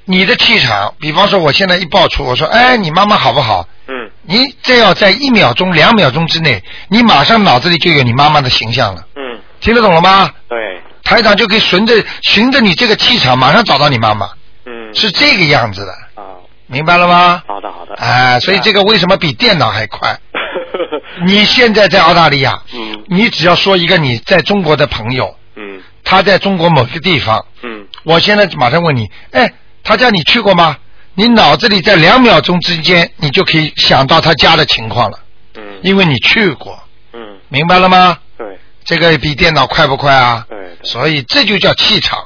[0.06, 3.68] 你的气场，比方说我现在一爆出，我说，哎，你妈妈好不好？
[3.88, 10.30] 嗯你这要在一秒钟、两秒钟之内，你马上脑子里就有你妈妈的形象了，嗯，听得懂了吗？
[10.48, 14.30] 对，台长就可以循着循着你这个气场，马上找到你妈妈，
[14.66, 16.38] 嗯是这个样子的，啊，
[16.68, 17.42] 明白了吗？
[17.48, 17.96] 好的好的。
[17.96, 20.20] 哎，所以这个为什么比电脑还快？
[21.26, 23.04] 你现在在澳大利亚，嗯。
[23.08, 25.82] 你只要说一个你在中国的朋友，嗯。
[26.04, 27.88] 他在中国某个地方，嗯。
[28.04, 30.78] 我现在马上问你，哎，他家你去过吗？
[31.14, 35.20] 你脑子里在两秒钟之间，你就可以想到他家的情况了，
[35.56, 35.80] 嗯。
[35.84, 36.80] 因为你去过，
[37.14, 38.18] 嗯，明白了吗？
[38.38, 38.60] 对。
[38.84, 40.46] 这个比电脑快不快啊？
[40.50, 42.20] 对对，所以这就叫气场，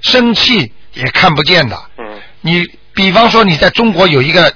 [0.00, 1.78] 生气也看不见的。
[1.98, 2.04] 嗯。
[2.40, 4.54] 你比方说你在中国有一个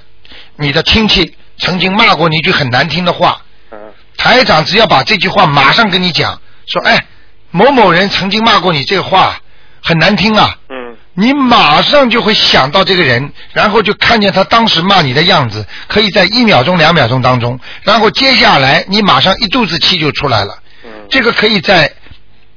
[0.55, 3.41] 你的亲戚曾经骂过你一句很难听的话，
[3.71, 3.77] 嗯。
[4.17, 7.05] 台长只要把这句话马上跟你讲，说哎，
[7.51, 9.39] 某某人曾经骂过你这个话
[9.81, 10.97] 很难听啊，嗯。
[11.13, 20.59] 你马上就会想到这个人，然后就看见他当时骂你的样子，可以在一秒钟、两秒钟当中，然后接下来你马上一肚子气就出来了。
[20.85, 21.93] 嗯，这个可以在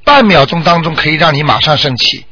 [0.05, 2.25] 半秒钟当中可以让你马上生气，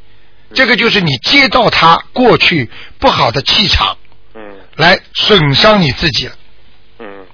[0.53, 3.97] 这个就是你接到他过去不好的气场，
[4.33, 4.41] 嗯。
[4.77, 6.37] 来损伤你自己了，嗯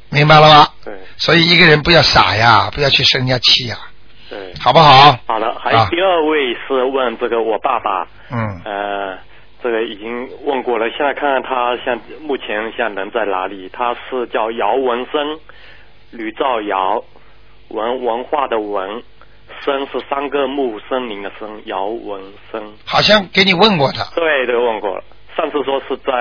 [0.09, 0.73] 明白了吧？
[0.85, 3.75] 对所以一个人不要傻呀，不要去生人家气呀，
[4.29, 4.53] 对。
[4.61, 5.17] 好不好？
[5.27, 9.17] 好了，还啊有第二位是问这个我爸爸，嗯，呃，
[9.61, 13.69] 这个已经问过了，现在看看他现目前现在人在哪里？
[13.73, 15.39] 他是叫姚文生，
[16.11, 17.03] 吕兆尧，
[17.69, 19.03] 文文化的文，
[19.63, 22.73] 生是三个木森林的森，姚文生。
[22.85, 25.03] 好像给你问过他，对对，问过了。
[25.35, 26.13] 上次说是在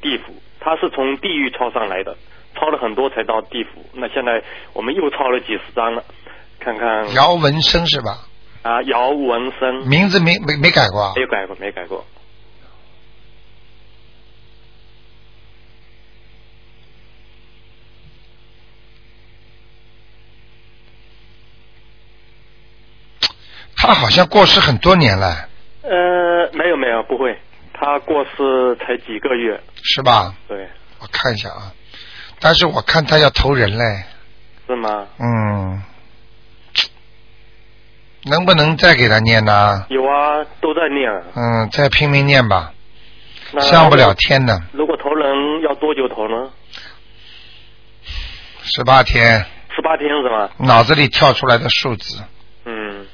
[0.00, 2.16] 地府，他是从地狱抄上来的，
[2.54, 3.84] 抄了很多才到地府。
[3.94, 6.04] 那现在我们又抄了几十张了，
[6.58, 8.26] 看看姚文生是吧？
[8.62, 11.22] 啊，姚文生名字没没没改过啊没？
[11.22, 12.04] 有改过，没改过。
[23.76, 25.46] 他好像过世很多年了，
[25.82, 27.38] 呃，没有没有，不会，
[27.74, 30.34] 他过世才几个月，是吧？
[30.48, 30.66] 对，
[31.00, 31.70] 我看一下啊，
[32.44, 34.04] 但是我看他要投人嘞，
[34.66, 35.06] 是吗？
[35.18, 35.82] 嗯，
[38.24, 39.86] 能不能再给他念呢？
[39.88, 41.22] 有啊，都在念啊。
[41.34, 42.74] 嗯，再拼命念吧，
[43.60, 46.50] 上不了天的，如果投人要多久投呢？
[48.62, 50.50] 十八天，十八天是吗？
[50.58, 52.22] 脑子里跳出来的数字，
[52.66, 53.06] 嗯，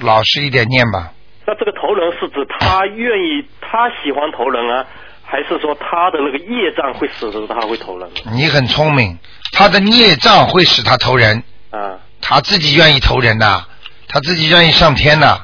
[0.00, 1.12] 老实一点念吧。
[1.46, 4.86] 那这个投人是指他愿意，他喜欢投人啊，
[5.30, 9.18] 还是说他的那个业障会使得他会投人你很聪明，
[9.52, 11.98] 他的业障会使他投人，啊？
[12.22, 13.64] 他自己愿意投人的，
[14.08, 15.40] 他自己愿意上天的，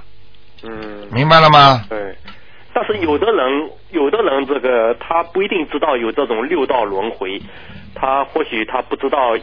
[0.62, 1.84] 嗯，明白了吗？
[1.90, 2.16] 对。
[2.72, 7.40] 但是有的人，有的人这个他不一定知道有这种六道轮回，
[7.94, 9.36] 他或许他不知道，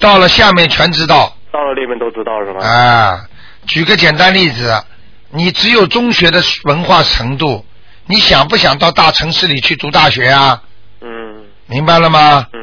[0.00, 2.64] 到了下面全知道到了那边都知道是吗？
[2.66, 3.28] 啊。
[3.68, 4.82] 举个简单例子，
[5.30, 7.64] 你只有中学的文化程度，
[8.06, 10.62] 你想不想到大城市里去读大学啊？
[11.00, 12.46] 嗯明白了吗？
[12.52, 12.60] 嗯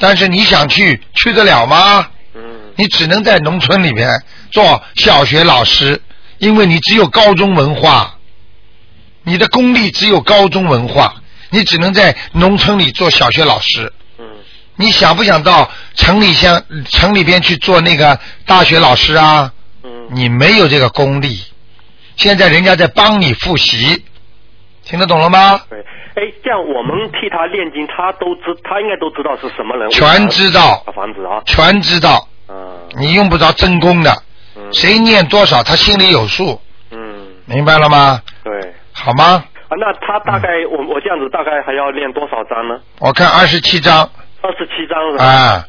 [0.00, 2.08] 但是你想去，去得了吗？
[2.34, 2.42] 嗯
[2.76, 6.00] 你只能在农村里面做小学老师，
[6.38, 8.18] 因为你只有高中文化，
[9.22, 13.92] 你的功力只有高中文化，你只能在农村里做小学老师。
[14.18, 14.24] 嗯
[14.76, 19.52] 你想不想到城里乡城里边去做那个大学老师啊？
[19.82, 21.42] 嗯你没有这个功力。
[22.16, 24.04] 现在人家在帮你复习，
[24.88, 25.60] 听得懂了吗？
[25.68, 25.78] 对，
[26.14, 34.10] 哎，这样我们替他念经，他都知，他应该都知道是什么人，全知道房子啊，全知道，嗯你用不着真功的，
[34.56, 36.58] 嗯谁念多少他心里有数，
[36.90, 38.20] 嗯，明白了吗？
[38.42, 38.52] 对。
[38.92, 39.44] 好吗？
[39.68, 42.80] 啊，那他大概、我我这样子大概还要练多少章呢？
[42.98, 44.10] 我看二十七章
[44.42, 45.24] 二十七章是吧？
[45.24, 45.64] 啊，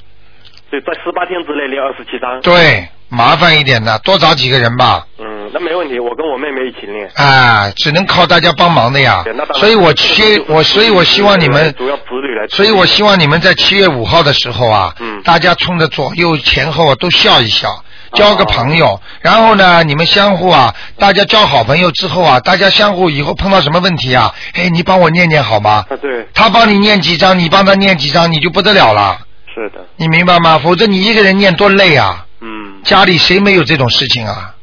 [0.72, 2.42] 对，在十八天之内练二十七章。
[2.42, 5.06] 对，麻烦一点的，多找几个人吧。
[5.20, 7.10] 嗯，那没问题，我跟我妹妹一起练。
[7.16, 9.24] 啊，只能靠大家帮忙的呀
[9.56, 12.47] 所以我希我所以我希望你们主要子女来。
[12.50, 17.84] 所以我希望你们在七月五号的时候啊，嗯大家冲着左右前后啊都笑一笑，
[18.14, 25.86] 交个朋友，然后呢，你们相互啊，大家交好朋友之后啊，大家相互以后碰到什么问题啊，哎，你帮我念念好吗？
[25.89, 29.20] 啊，对，他帮你念几张，你帮他念几张，你就不得了了，
[29.54, 30.60] 是的，你明白吗？
[30.60, 32.26] 否则你一个人念多累啊！
[32.41, 34.56] 嗯，家里谁没有这种事情啊？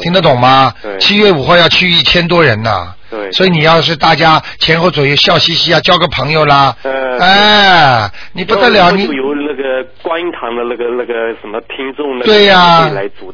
[0.00, 0.98] 对，听得懂吗对？
[0.98, 2.94] 七月五号要去一千多人呢。
[3.10, 12.88] 对，所以你要是大家前后左右笑嘻嘻啊，交个朋友啦，呃，哎，你不得了，你就由那个观音堂的那个那个什么听众呢对呀、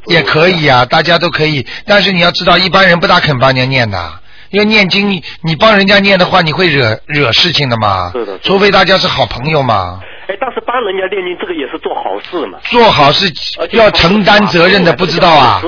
[0.07, 1.67] 也可以啊，大家都可以。
[1.87, 4.13] 但是你要知道，一般人不大肯帮人家念的，
[4.49, 8.11] 因为念经，你帮人家念的话，你会惹惹事情的嘛。
[8.15, 10.01] 是的是的除非大家是好朋友嘛。
[10.29, 13.31] 哎，但是帮人家念经，这个也是做好事嘛，做好事
[13.73, 15.61] 要承担责任的，不知道啊？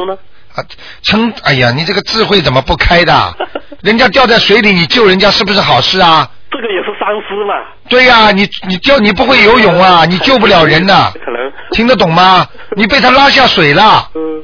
[0.59, 0.65] 啊，
[1.03, 3.37] 承，哎呀，你这个智慧怎么不开的？
[3.83, 6.29] 人家掉在水里，你救人家是不是好事啊？
[6.51, 7.55] 这个也是丧尸嘛，
[7.89, 12.47] 对呀、你你救你不会游泳啊，你救不了人的，可能听得懂吗？
[12.77, 14.43] 你被他拉下水了，嗯，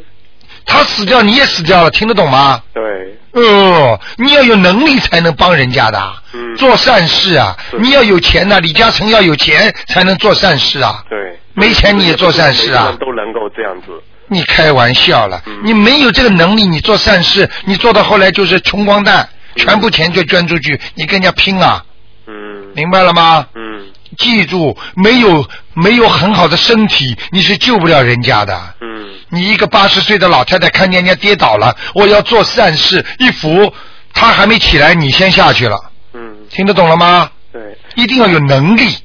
[0.67, 2.61] 他死掉你也死掉了，听得懂吗？
[2.73, 5.99] 对，哦，你要有能力才能帮人家的，
[6.35, 7.57] 嗯做善事啊！
[7.81, 11.03] 你要有钱呐、李嘉诚要有钱才能做善事啊！
[11.11, 13.89] 对，没钱你也做善事啊都能够这样子，
[14.29, 21.85] 你开玩笑了，嗯你没有这个能力，你做善事，你做到后来就是穷光蛋，全部钱就捐出去，你跟人家拼啊！
[22.27, 22.33] 嗯，
[22.75, 23.47] 明白了吗？
[23.55, 23.63] 嗯
[24.17, 25.45] 记住，没有
[25.75, 28.75] 没有很好的身体，你是救不了人家的。
[28.81, 33.73] 嗯，你一个八十岁的老太太看见人家跌倒了，我要做善事，一扶，
[34.13, 35.77] 她还没起来，你先下去了，
[36.13, 37.29] 嗯，听得懂了吗？
[37.53, 37.77] 对。
[37.97, 38.97] 一定要有能力。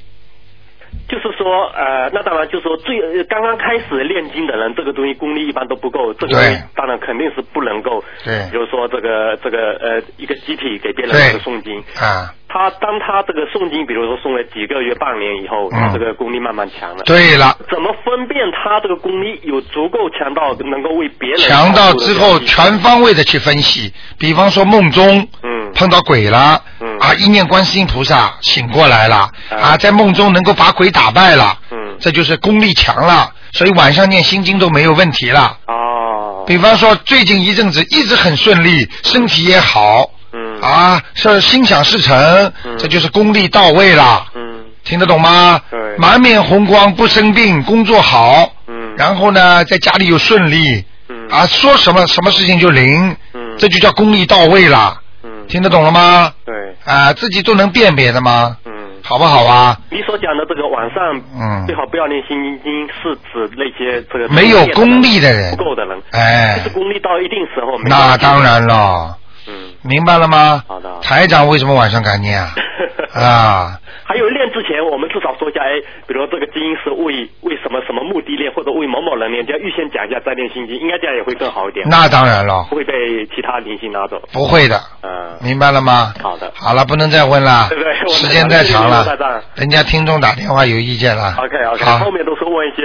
[1.08, 6.34] 就是说，呃，那当然就是说最呃刚刚开始练经的人，这个东西功力一般都不够，这个
[6.76, 8.48] 当然肯定是不能够，对。
[8.50, 11.32] 比如说这个这个呃一个集体给别人对。
[11.32, 15.78] 这个诵经，啊，他当他这个诵经，比如说诵了几个月、半年以后，嗯。
[15.78, 17.04] 他这个功力慢慢强了。
[17.04, 25.60] 对了，怎么分辨他这个功力有足够强到能够为别人强到之后全方位的去分析，比方说梦中，嗯。
[25.72, 26.98] 碰到鬼了，嗯。
[26.98, 31.96] 啊，一念观世音菩萨醒过来了，啊啊，在梦中能够把鬼打败了，嗯。
[32.00, 35.58] 这就是功力强了，所以晚上念心经都没有问题了。
[35.68, 40.19] 哦，比方说最近一阵子一直很顺利，身体也好，嗯
[40.62, 42.16] 啊，是心想事成，
[42.64, 42.76] 嗯。
[42.78, 44.64] 这就是功力到位了，嗯。
[44.84, 45.60] 听得懂吗？
[45.70, 45.78] 对。
[45.98, 48.94] 满面红光，不生病，工作好，嗯。
[48.96, 51.28] 然后呢，在家里又顺利，嗯。
[51.28, 53.56] 啊，说什么什么事情就灵，嗯。
[53.58, 55.46] 这就叫功力到位了，嗯。
[55.48, 56.32] 听得懂了吗？
[56.44, 56.54] 对。
[56.84, 58.56] 啊，自己都能辨别的吗？
[58.64, 58.72] 嗯。
[59.02, 59.76] 好不好啊？
[59.90, 61.66] 你所讲的这个晚上，嗯。
[61.66, 65.50] 最好不要念心经，是指那些这个没有功力的人。
[65.56, 66.54] 不够的人，哎。
[66.58, 69.16] 就是功力到一定时候，没那当，然了，
[69.48, 70.62] 嗯，明白了吗？
[70.66, 70.90] 好的。
[71.02, 72.50] 台长为什么晚上敢念啊？
[73.14, 84.20] 啊，还有练之前，我们至少说一下，哎，比如说这个经是为为什么什么目的练，或者为某某人练，就要预先讲一下再练心经，应该这样也会更好一点，那当然了，不会被其他灵性拿走。
[84.32, 86.14] 不会的，嗯，明白了吗？
[86.22, 86.52] 好的。
[86.54, 91.34] 好了，不能再问了， 对对时间太长了人家听众打电话有意见了。
[91.38, 91.98] OK OK，好。
[91.98, 92.82] 后，面都是问一些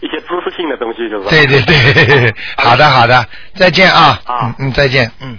[0.00, 1.30] 一些知识性的东西，就是吧？
[1.30, 3.24] 对对对， 好的好的，
[3.54, 4.34] 再见啊，好。
[4.58, 5.38] 嗯嗯，再见，嗯。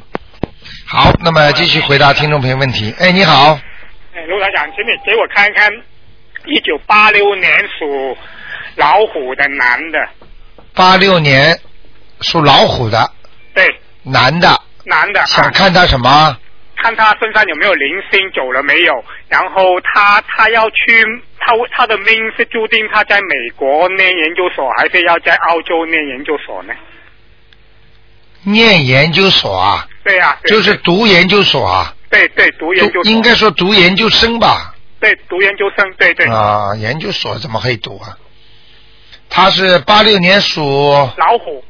[0.93, 2.93] 好，那么继续回答听众朋友问题。
[2.99, 3.57] 哎，你好，
[4.13, 5.71] 哎，卢台长，请你给我看一看，
[6.43, 8.17] 一九八六年属
[8.75, 9.97] 老虎的男的，
[10.75, 11.57] 八六年
[12.19, 13.09] 属老虎的
[13.53, 13.65] 对，
[14.03, 14.49] 男的，
[14.83, 16.37] 男的，啊、想看他什么？
[16.75, 18.93] 看他身上有没有零星，走了没有？
[19.29, 21.05] 然后他他要去，
[21.39, 26.73] 他他的命是注定他在美国念研究所，还是要在澳洲念研究所呢？
[28.43, 34.73] 念研究所啊，对呀、对就是读研究所啊，对对，读研究所，应该说读研究生吧？
[34.99, 38.17] 对读研究生，对对，啊，研究所怎么可以读啊？
[39.29, 40.61] 他是八六年属，
[41.17, 41.63] 老虎，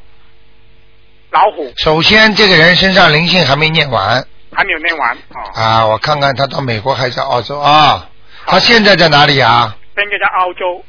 [1.29, 8.09] 老虎首先这个人身上灵性还没念完还没有念完哦，啊，我看看他到美国还是在澳洲啊？
[8.45, 9.77] 他现在在哪里啊？
[9.95, 10.83] 现在在澳洲，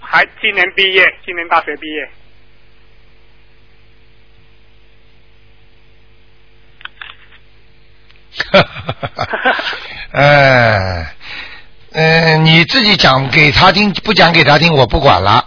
[0.00, 2.08] 还今年毕业，今年大学毕业。
[10.12, 11.06] 呃，
[11.92, 15.44] 呃，你自己讲给他听，不讲给他听，我不管了。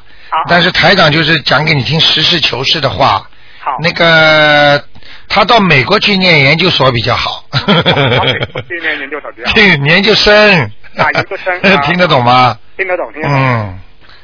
[0.49, 3.27] 但是台长就是讲给你听实事求是的话。
[3.59, 3.71] 好。
[3.81, 4.83] 那个
[5.29, 7.43] 他到美国去念研究所比较好。
[8.67, 9.53] 去念研究所比较好。
[9.55, 10.61] 去，研究生。
[10.97, 11.53] 啊，研究生。
[11.73, 12.57] 啊听得懂吗？
[12.77, 13.37] 听得懂，听得懂。
[13.37, 13.79] 嗯，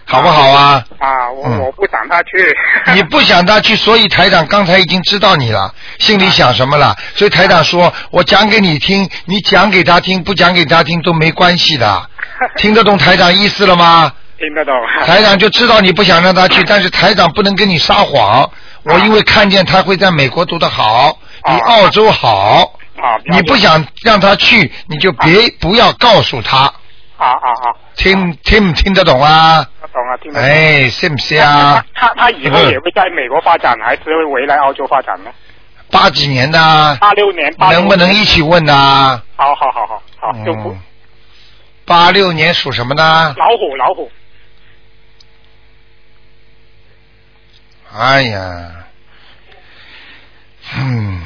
[0.05, 0.83] 好不好啊？
[0.99, 2.55] 啊，我嗯我不想他去。
[2.93, 6.95] 你不想他去，所以台长刚才已经知道你了，心里想什么了。
[7.15, 12.09] 所以台长说，我讲给你听，你讲给他听，不讲给他听都没关系的。
[12.57, 14.11] 听得懂台长意思了吗？
[14.37, 14.73] 听得懂。
[15.05, 18.49] 台长就知道你不想让他去， 但是台长不能跟你撒谎。
[18.83, 22.73] 我因为看见他会在美国读得好，比澳洲好。
[23.01, 26.71] 啊，你不想让他去，你就别不要告诉他。
[27.17, 27.65] 啊啊啊！
[27.95, 29.65] 听听不听得懂啊？
[29.93, 30.49] 懂了，听得懂。
[30.49, 31.85] 哎，信不信啊？
[31.93, 35.31] 他他他以后也会在美国发展，还是会回来澳洲发展呢？
[35.91, 36.57] 八几年的？
[36.99, 39.21] 八六年，能不能一起问呢？
[39.35, 40.81] 好好好好好，就不嗯，
[41.85, 43.35] 八六年属什么呢？
[43.37, 44.11] 老虎老虎。
[47.95, 48.71] 哎呀，
[50.75, 51.21] 嗯，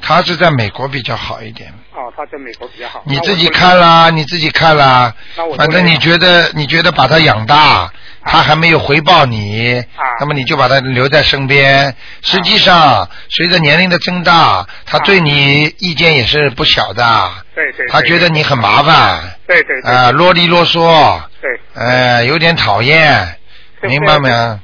[0.00, 1.74] 他是在美国比较好一点。
[1.96, 3.02] 哦，他在美国比较好。
[3.06, 5.14] 你自己看啦，你自己看啦。
[5.56, 7.90] 反正你觉得你觉得把他养大，
[8.22, 11.96] 他还没有回报你，啊那么你就把他留在身边。
[12.20, 17.30] 实际上，随着年龄的增大，他对你意见也是不小的。
[17.54, 17.86] 对对。
[17.88, 19.90] 他觉得你很麻烦，对对对。
[19.90, 21.58] 啊，啰里啰嗦，对。
[21.74, 23.38] 呃，有点讨厌，
[23.80, 24.60] 明白没有？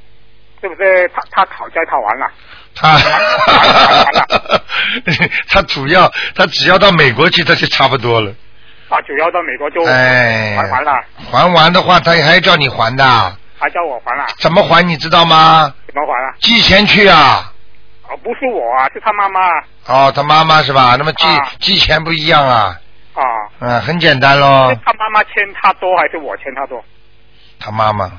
[0.61, 2.27] 是不是他他讨债讨完了？
[2.75, 2.99] 他
[5.49, 8.31] 他主要他只要到美国去，他就差不多了。
[8.89, 10.93] 啊，主要到美国就哎，还完了，
[11.31, 13.05] 还完的话，他还要叫你还的，
[13.59, 15.73] 还叫我还了，怎么还你知道吗？
[15.87, 16.35] 怎么还啊？
[16.41, 17.53] 寄钱去啊！
[18.09, 19.41] 哦，不是我啊，是他妈妈
[19.87, 20.97] 哦，他妈妈是吧？
[20.99, 22.77] 那么寄、啊寄钱不一样啊？
[23.15, 23.23] 啊。
[23.61, 24.75] 嗯，很简单喽。
[24.85, 26.83] 他妈妈欠他多还是我欠他多？
[27.59, 28.11] 他妈妈，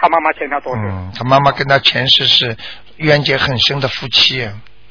[0.00, 0.80] 他妈妈欠他多少？
[0.82, 2.56] 嗯，他妈妈跟他前世是
[2.96, 4.42] 冤结很深的夫妻，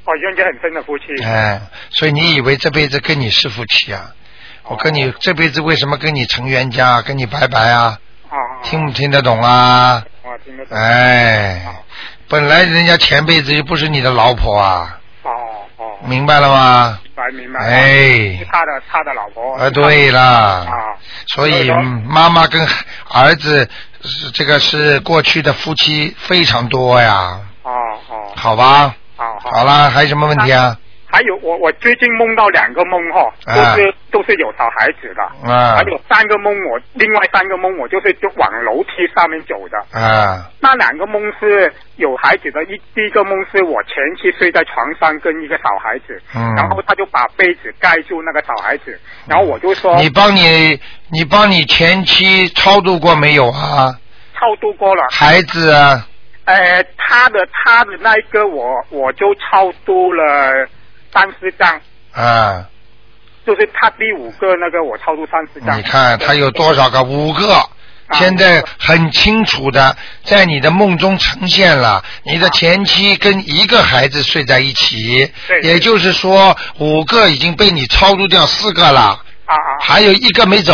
[0.05, 1.05] 哦，冤结很深的夫妻。
[1.23, 4.11] 哎，所以你以为这辈子跟你是夫妻啊？
[4.65, 7.97] 我跟你这辈子为什么跟你成冤家，跟你拜拜啊？
[8.29, 8.37] 啊。
[8.61, 10.03] 听不听得懂啊？
[10.21, 10.77] 我听得懂。
[10.77, 11.59] 哎，
[12.27, 15.31] 本来人家前辈子又不是你的老婆啊，哦
[15.77, 15.97] 哦。
[16.05, 16.99] 明白了吗？
[17.01, 17.59] 明白明白。
[17.59, 19.55] 哎是他的他的老婆。
[19.55, 20.67] 啊，对了，啊。
[21.27, 22.65] 所以嗯妈妈跟
[23.11, 23.67] 儿子
[24.03, 27.71] 是这个是过去的夫妻非常多呀，哦
[28.09, 28.31] 哦。
[28.35, 28.95] 好吧？
[29.17, 29.49] 好好。
[29.51, 30.77] 好啦，还有什么问题啊？
[31.11, 35.75] 还有我我最近梦到两个梦哈，都啊是、都是有小孩子的，啊。
[35.75, 40.45] 还有三个梦我另外三个梦我就是就往楼梯上面走的，啊。
[40.59, 46.53] 那两个梦是有孩子的，一第一个梦是我前妻睡在床上跟一个小孩子，嗯。
[46.55, 50.79] 然后他就把被子盖住那个小孩子，然后我就说你帮你
[51.11, 53.97] 你帮你前妻超度过没有啊？
[54.39, 56.07] 超度过了，孩子啊，
[56.45, 60.65] 呃，他的他的那一个我我就超度了
[61.13, 61.81] 三十张，
[62.11, 62.67] 啊，
[63.45, 67.03] 就是他第五个那个我超出三十张，你看他有多少个？
[67.03, 67.69] 五个。
[68.13, 79.01] 现在很清楚的在你的梦中呈现了，你的前妻跟一个孩子睡在一起，对也就是说五个已经被你超度掉四个了，
[79.45, 80.73] 啊啊，还有一个没走，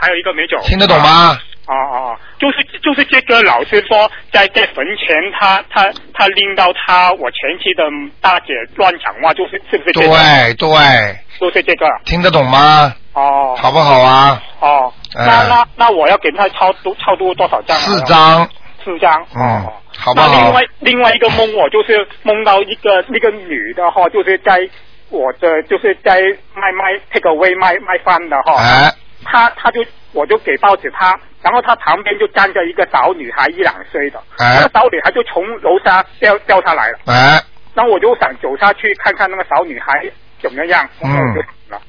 [0.00, 1.38] 还有一个没走，听得懂吗？
[1.66, 7.82] 哦哦哦，就是就是这个老师说，在在坟前他他他拎到他我前妻的
[8.20, 10.08] 大姐乱讲话，就是是不是这个？
[10.08, 11.86] 对对，就是这个。
[12.04, 12.94] 听得懂吗？
[13.14, 13.56] 哦。
[13.56, 14.42] 好不好啊？
[14.60, 17.80] 哦，哎那那那我要给他超度超度多少张啊？
[17.80, 18.48] 四张，
[18.84, 19.26] 四张。
[19.34, 19.64] 嗯，
[19.96, 20.52] 好不那另？
[20.52, 24.60] 外另外一个梦，我就是梦到一个那个女的哈，就是在
[25.08, 26.20] 我的就是在
[26.54, 28.56] 卖卖 take away 卖卖饭的哈。
[28.58, 28.92] 哎。
[29.24, 34.22] 她她就我就给报纸他，然后他旁边就站着一个小女孩，一两岁的。
[34.38, 36.98] 哎那个小女孩就从楼下掉掉下来了。
[37.06, 37.42] 哎，
[37.74, 40.04] 然后我就想走下去看看那个小女孩
[40.40, 41.80] 怎么样，然后我就醒了。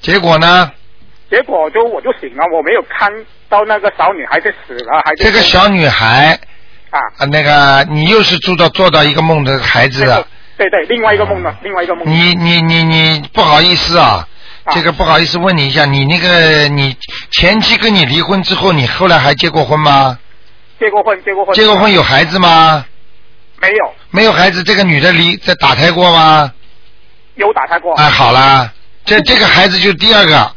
[0.00, 0.70] 结果呢？
[1.30, 3.12] 结果就我就醒了，我没有看
[3.50, 6.38] 到那个小女孩是死了还是这个小女孩
[6.90, 12.06] 啊啊，那个你又是做到做到一个梦的孩子了，对对，另外一个梦呢，另外一个梦。
[12.08, 14.26] 你你你你不好意思啊，
[14.72, 16.96] 这个不好意思问你一下，你那个你
[17.30, 20.18] 前妻跟你离婚之后，你后来还结过婚吗？
[20.78, 21.54] 结过婚，结过婚。
[21.54, 22.84] 结过婚有孩子吗？
[23.60, 26.52] 没有，没有孩子，这个女的离在打胎过吗？
[27.34, 27.94] 有打胎过。
[27.94, 28.72] 哎，好啦，
[29.04, 30.52] 这这个孩子就是第二个，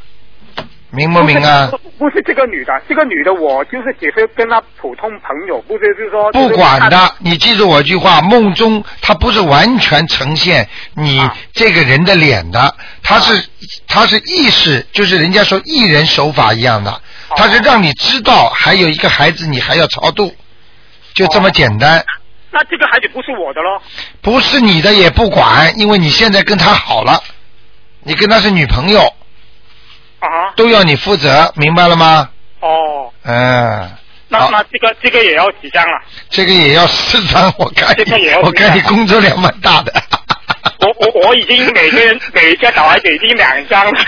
[0.92, 1.72] 明不明啊？
[1.98, 6.32] 不是这个女的，这个女的我就是只是跟她普通朋友，不是就是说。
[6.32, 13.48] 不管的，你记住我一句话，梦中她不是完全呈现你啊这个人的脸的，她是
[13.88, 17.02] 她是意识，就是人家说艺人手法一样的，
[17.36, 20.36] 她是让你知道还有一个孩子你还要超度，
[21.14, 22.04] 就这么简单。
[22.52, 23.82] 那这个孩子不是我的喽。
[24.22, 27.24] 不是你的也不管，因为你现在跟他好了，
[28.04, 29.02] 你跟他是女朋友，
[30.22, 30.54] 啊。
[30.56, 32.30] 都要你负责，明白了吗？
[32.62, 33.90] 哦，嗯，
[34.30, 36.00] 那好那这个这个也要几张了？
[36.30, 39.92] 这个也要四张，我看你，这个也要我看你工作量蛮大的。
[40.80, 44.00] 我我我已经每个人 每个小孩子已经两张了，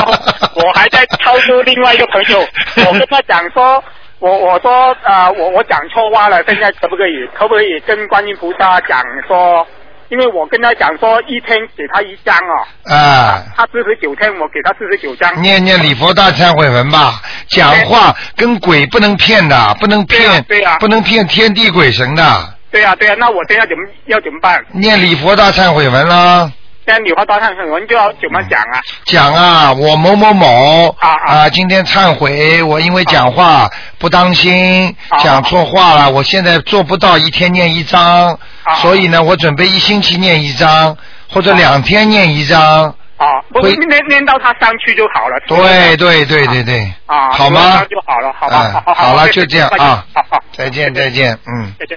[0.56, 2.40] 我还在超出另外一个朋友，
[2.86, 3.82] 我跟他讲说，
[4.18, 9.66] 我我说啊、呃我我讲错话了，现在可不可以可不可以跟观音菩萨讲说，
[10.12, 22.22] 因为我跟他讲说一天给他一张哦，啊，他四十九天我给他四十九张，念念礼佛大忏悔文吧，讲话跟鬼不能骗的，不能对骗对啊，不能骗天地鬼神的。
[22.70, 24.62] 对呀、对呀、那我现在怎么要怎么办？
[24.72, 26.52] 念礼佛大忏悔文啦，
[26.84, 28.80] 现在你话大忏悔文就要怎么讲啊？
[29.06, 31.48] 讲啊，我某某某啊啊。
[31.48, 38.38] 今天忏悔，我因为讲话不当心啊讲错话了，我现在做不到一天念一张，啊
[38.80, 40.96] 所以呢，我准备一星期念一张，
[41.30, 42.94] 或者两天念一张。
[43.16, 45.38] 啊，不是会念念到他上去就好了。
[45.46, 51.72] 对对对对对，啊，好吗就好了，好好好了，就这样啊好好，再见再见，嗯。
[51.78, 51.96] 再见。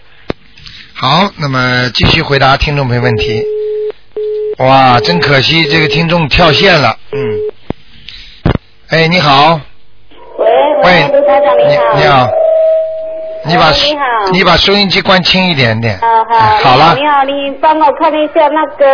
[0.94, 3.44] 好，那么继续回答听众朋友问题。
[4.60, 6.96] 哇，真可惜，这个听众跳线了。
[7.12, 7.20] 嗯。
[8.90, 9.60] 哎，你好。
[10.38, 10.48] 喂
[10.84, 11.94] 喂，卢台长你你好。
[11.96, 12.30] 你好。
[13.48, 13.76] 你把喂
[14.32, 16.00] 你你把收音机关轻一点点。
[16.00, 17.08] 好好，哎好了你。
[17.08, 18.86] 好，你帮我看一下那个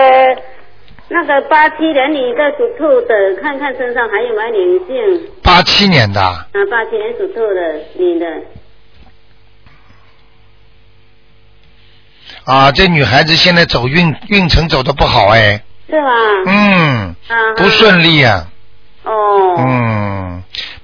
[1.08, 5.30] 那个八七年女的属兔的，看看身上还有没有灵性。
[5.44, 8.26] 八七年的，啊，八七年属兔的女的，
[12.46, 16.10] 啊，这女孩子现在走运运程走的不好哎，是吗？
[16.46, 18.48] 嗯，啊，不顺利啊，
[19.04, 19.56] 哦。
[19.58, 20.11] 嗯，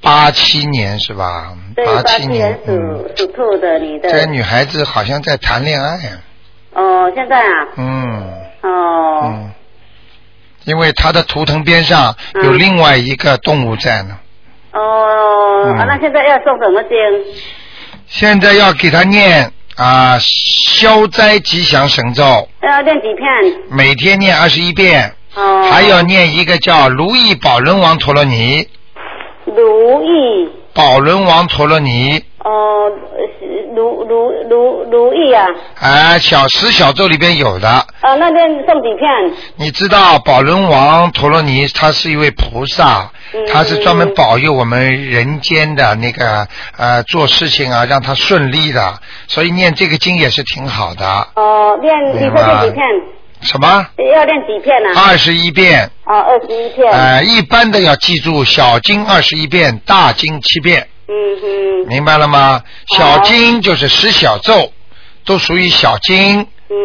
[0.02, 1.54] 八七年是吧？
[1.76, 2.76] 对，八七七年嗯，
[3.16, 4.10] 属属兔的女的。
[4.10, 6.22] 这女孩子好像在谈恋爱啊，
[6.74, 8.34] 哦，现在啊，嗯。
[8.62, 9.52] 哦，嗯，
[10.66, 12.44] 因为她的图腾边上嗯。
[12.46, 14.18] 有另外一个动物在呢，
[14.72, 15.78] 哦，嗯。
[15.78, 16.90] 啊，那现在要送什么经？
[18.08, 22.24] 现在要给她念啊消灾吉祥神咒，
[22.62, 23.28] 要念几遍？
[23.70, 25.70] 每天念二十一遍，哦。
[25.72, 28.68] 还要念一个叫如意宝轮王陀罗尼，
[29.56, 30.50] 如意。
[30.74, 32.92] 宝轮王陀罗尼，哦，
[33.40, 35.44] 是如如如如意啊，
[35.80, 37.68] 哎，小十小咒里边有的。
[37.68, 39.34] 啊，那边送几片？
[39.56, 51.28] 你知道宝轮王陀罗尼他是一位菩萨，嗯他是专门保佑我们人间的那个呃做事情啊，让他顺利的，所以念这个经也是挺好的。
[51.34, 52.86] 哦，念你说明白练几片？
[53.42, 53.86] 什么？
[54.16, 55.10] 要练几遍呢、啊？
[55.10, 56.92] 二十一遍，哦，二十一片。
[56.92, 62.62] 呃，一般的要记住小经二十一遍，大经七遍，嗯哼，明白了吗？
[62.96, 64.72] 小经就是十小咒，
[65.26, 66.48] 都属于小经。
[66.70, 66.76] 嗯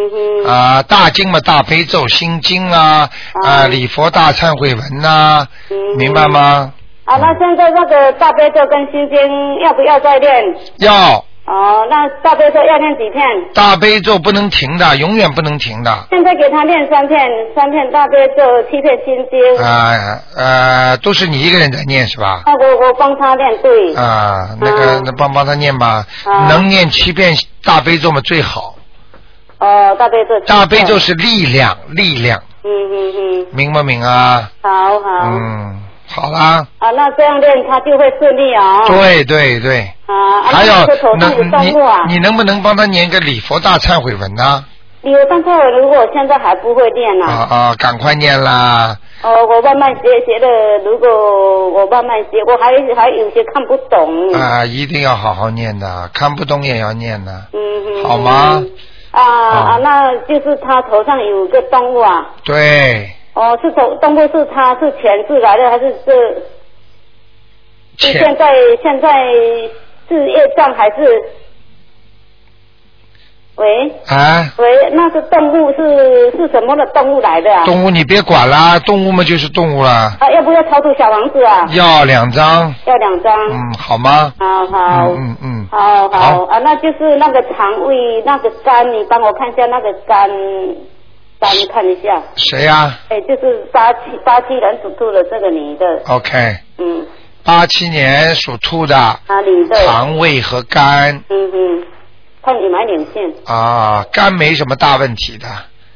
[0.45, 0.51] 哼。
[0.51, 3.09] 啊、大经嘛，大悲咒、心经啊，
[3.45, 6.73] 啊、哦礼佛大忏悔文呐、嗯明白吗？
[7.05, 9.19] 啊，那现在那个大悲咒跟心经
[9.65, 10.45] 要不要再练？
[10.79, 13.23] 要哦，那大悲咒要念几片？
[13.53, 15.91] 大悲咒不能停的，永远不能停的。
[15.91, 17.19] 啊、现在给他念三片，
[17.55, 19.65] 三片大悲咒，七片心经。
[19.65, 22.43] 啊呃都是你一个人在念是吧？
[22.47, 23.95] 啊我我帮他念，对。
[23.97, 27.35] 啊、那个嗯那帮帮他念吧，啊能念七遍
[27.65, 28.77] 大悲咒嘛最好。
[29.59, 30.39] 哦，大悲咒。
[30.47, 30.97] 大悲咒。
[30.99, 34.49] 是力量，力量，嗯嗯嗯，明不明啊？
[34.63, 34.71] 好
[35.01, 35.09] 好。
[35.25, 35.83] 嗯，
[36.15, 38.89] 好啦，啊，那这样练他就会顺利啊、哦。
[38.89, 40.87] 对对对，啊，还有啊
[41.19, 42.05] 那你动物啊。
[42.09, 44.65] 你能不能帮他念个礼佛大忏悔文呢？
[45.03, 48.97] 礼佛大忏悔文如果现在还不会念呢、啊啊，赶快念啦！
[49.23, 50.47] 哦，我慢慢学学的，
[50.85, 54.33] 如果我慢慢学，我还还有些看不懂。
[54.33, 58.05] 啊，一定要好好念的，看不懂也要念的，嗯嗯。
[58.05, 58.63] 好吗？
[59.13, 62.27] 啊啊啊，那就是他头上有个动物啊。
[62.45, 66.43] 对，哦，是头动物是他是前世来的还是是？
[67.99, 68.53] 是现在
[68.83, 69.09] 现在
[70.09, 71.23] 是业障还是？
[73.55, 73.67] 喂
[74.09, 77.67] 啊，喂，那是动物是是什么的动物来的啊？
[77.67, 81.67] 动物你别管啦，动物嘛就是动物啦，啊，要不要超出小王子啊？
[81.75, 83.39] 要两张，要两张。
[83.51, 84.33] 嗯，好吗？
[84.39, 85.09] 好好。
[85.11, 90.31] 嗯嗯好好啊，那就是那个肠胃那个肝，你帮我看一下那个肝
[91.43, 92.23] 肝看一下。
[92.37, 92.99] 谁呀？
[93.09, 97.07] 哎，就是八七八七年属兔的这个女的，？OK，嗯，
[97.45, 101.17] 八七年属兔的，啊，女的，肠胃和肝。
[101.29, 101.85] 嗯嗯，
[102.45, 105.47] 看你满脸线，啊，肝没什么大问题的，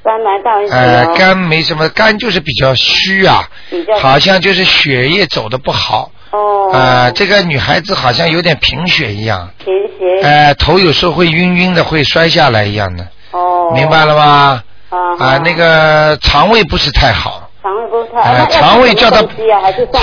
[0.02, 3.96] 刚来到一起呃，哦，肝没什么，肝就是比较虚啊，比较。
[3.98, 14.62] 好像就是血液走的不好，哦，呃，这个女孩子好像有点贫血一样，贫血，呃，头有时候会晕晕的，会摔下来一样的，哦，明白了吗？
[14.96, 19.22] 啊啊，那个肠胃不是太好，肠胃不太，呃那，要肠胃叫他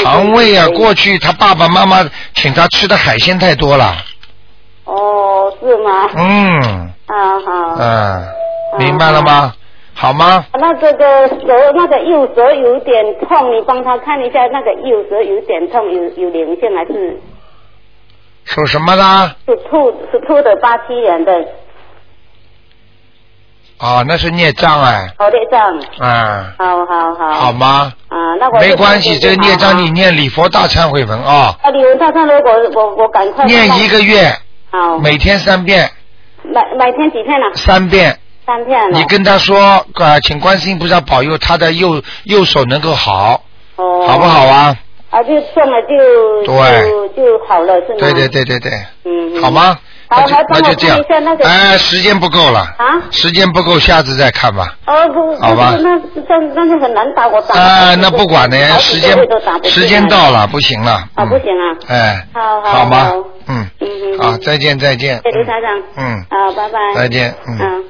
[0.03, 3.95] 肠胃啊，过去他爸爸妈妈请他吃的海鲜太多了，
[4.85, 6.09] 哦，是吗？
[6.15, 8.27] 嗯啊好，嗯，
[8.77, 9.53] 明白了吗？
[9.95, 10.45] 好吗？
[10.53, 11.37] 那这个手
[11.75, 17.19] 那个右手有点痛，你帮他看一下，那个右手有点痛，有有灵性还是
[18.45, 19.35] 属什么的？
[19.45, 21.31] 属兔属兔的八七年的，
[23.79, 27.91] 哦，那是孽障哎，好的这样，啊，好好好，好吗？
[28.07, 34.33] 啊，那我没关系，这个孽障你念礼佛大忏悔文啊，啊，礼佛大忏悔文我我赶快念一个月，
[34.71, 35.89] 好，每天三遍，
[36.43, 37.45] 每每天几片呢？
[37.55, 38.17] 三遍。
[38.45, 38.97] 三片了。
[38.97, 43.41] 你跟他说，呃，请观世音菩萨保佑他的右右手能够好，
[43.77, 44.75] 哦，好不好啊？
[45.09, 47.95] 啊，就中了就对就就好了是吗？
[47.99, 48.71] 对对对对对，
[49.05, 49.49] 嗯，嗯好？
[49.49, 49.77] 吗？
[50.13, 50.99] 好，那就这样
[51.43, 53.01] 哎，时间不够了，啊？
[53.11, 54.75] 时间不够，下次再看吧。
[54.85, 57.59] 哦不，好吧那那那就很难打，我打。
[57.59, 60.91] 啊，那不管的呀，好几个时间时间到了，不行了。
[60.91, 61.75] 啊，嗯不行啊。
[61.87, 63.11] 哎，好好好吗？
[63.47, 65.19] 嗯，嗯再见再见。
[65.23, 65.81] 谢谢刘台长。
[65.97, 66.79] 嗯，好，拜拜。
[66.95, 67.83] 再见嗯嗯。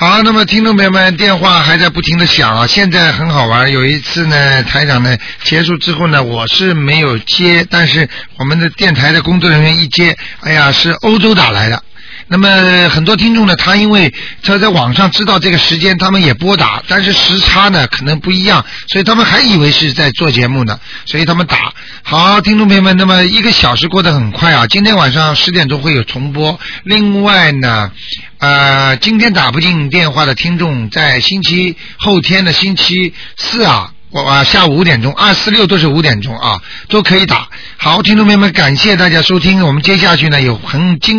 [0.00, 2.64] 好，那么听众朋友们，电话还在不停的响啊。
[2.68, 11.82] 现在很好玩，有一次呢，台长呢结束之后呢，我是没有接，但是我们的电台的工作人员一接，哎呀，是欧洲打来的。
[12.28, 14.12] 那么很多听众呢，他因为
[14.42, 21.72] 他在网上知道这个时间，他们也拨打，但是时差呢可能不一样，所以他们还以为是在做节目呢，所以他们打。
[22.02, 26.60] 好，听众朋友们，那么一个小时过得很快啊，今天晚上十点钟会有重播。
[26.84, 27.90] 另外呢，
[28.38, 33.92] 呃，今天打不进电话的听众，在星期后天的星期四啊。
[34.10, 37.46] 我啊，下午五点钟，二四六都是五点钟啊，都可以打。
[37.76, 39.62] 好，听众朋友们，感谢大家收听。
[39.66, 41.06] 我们接下去呢有很精。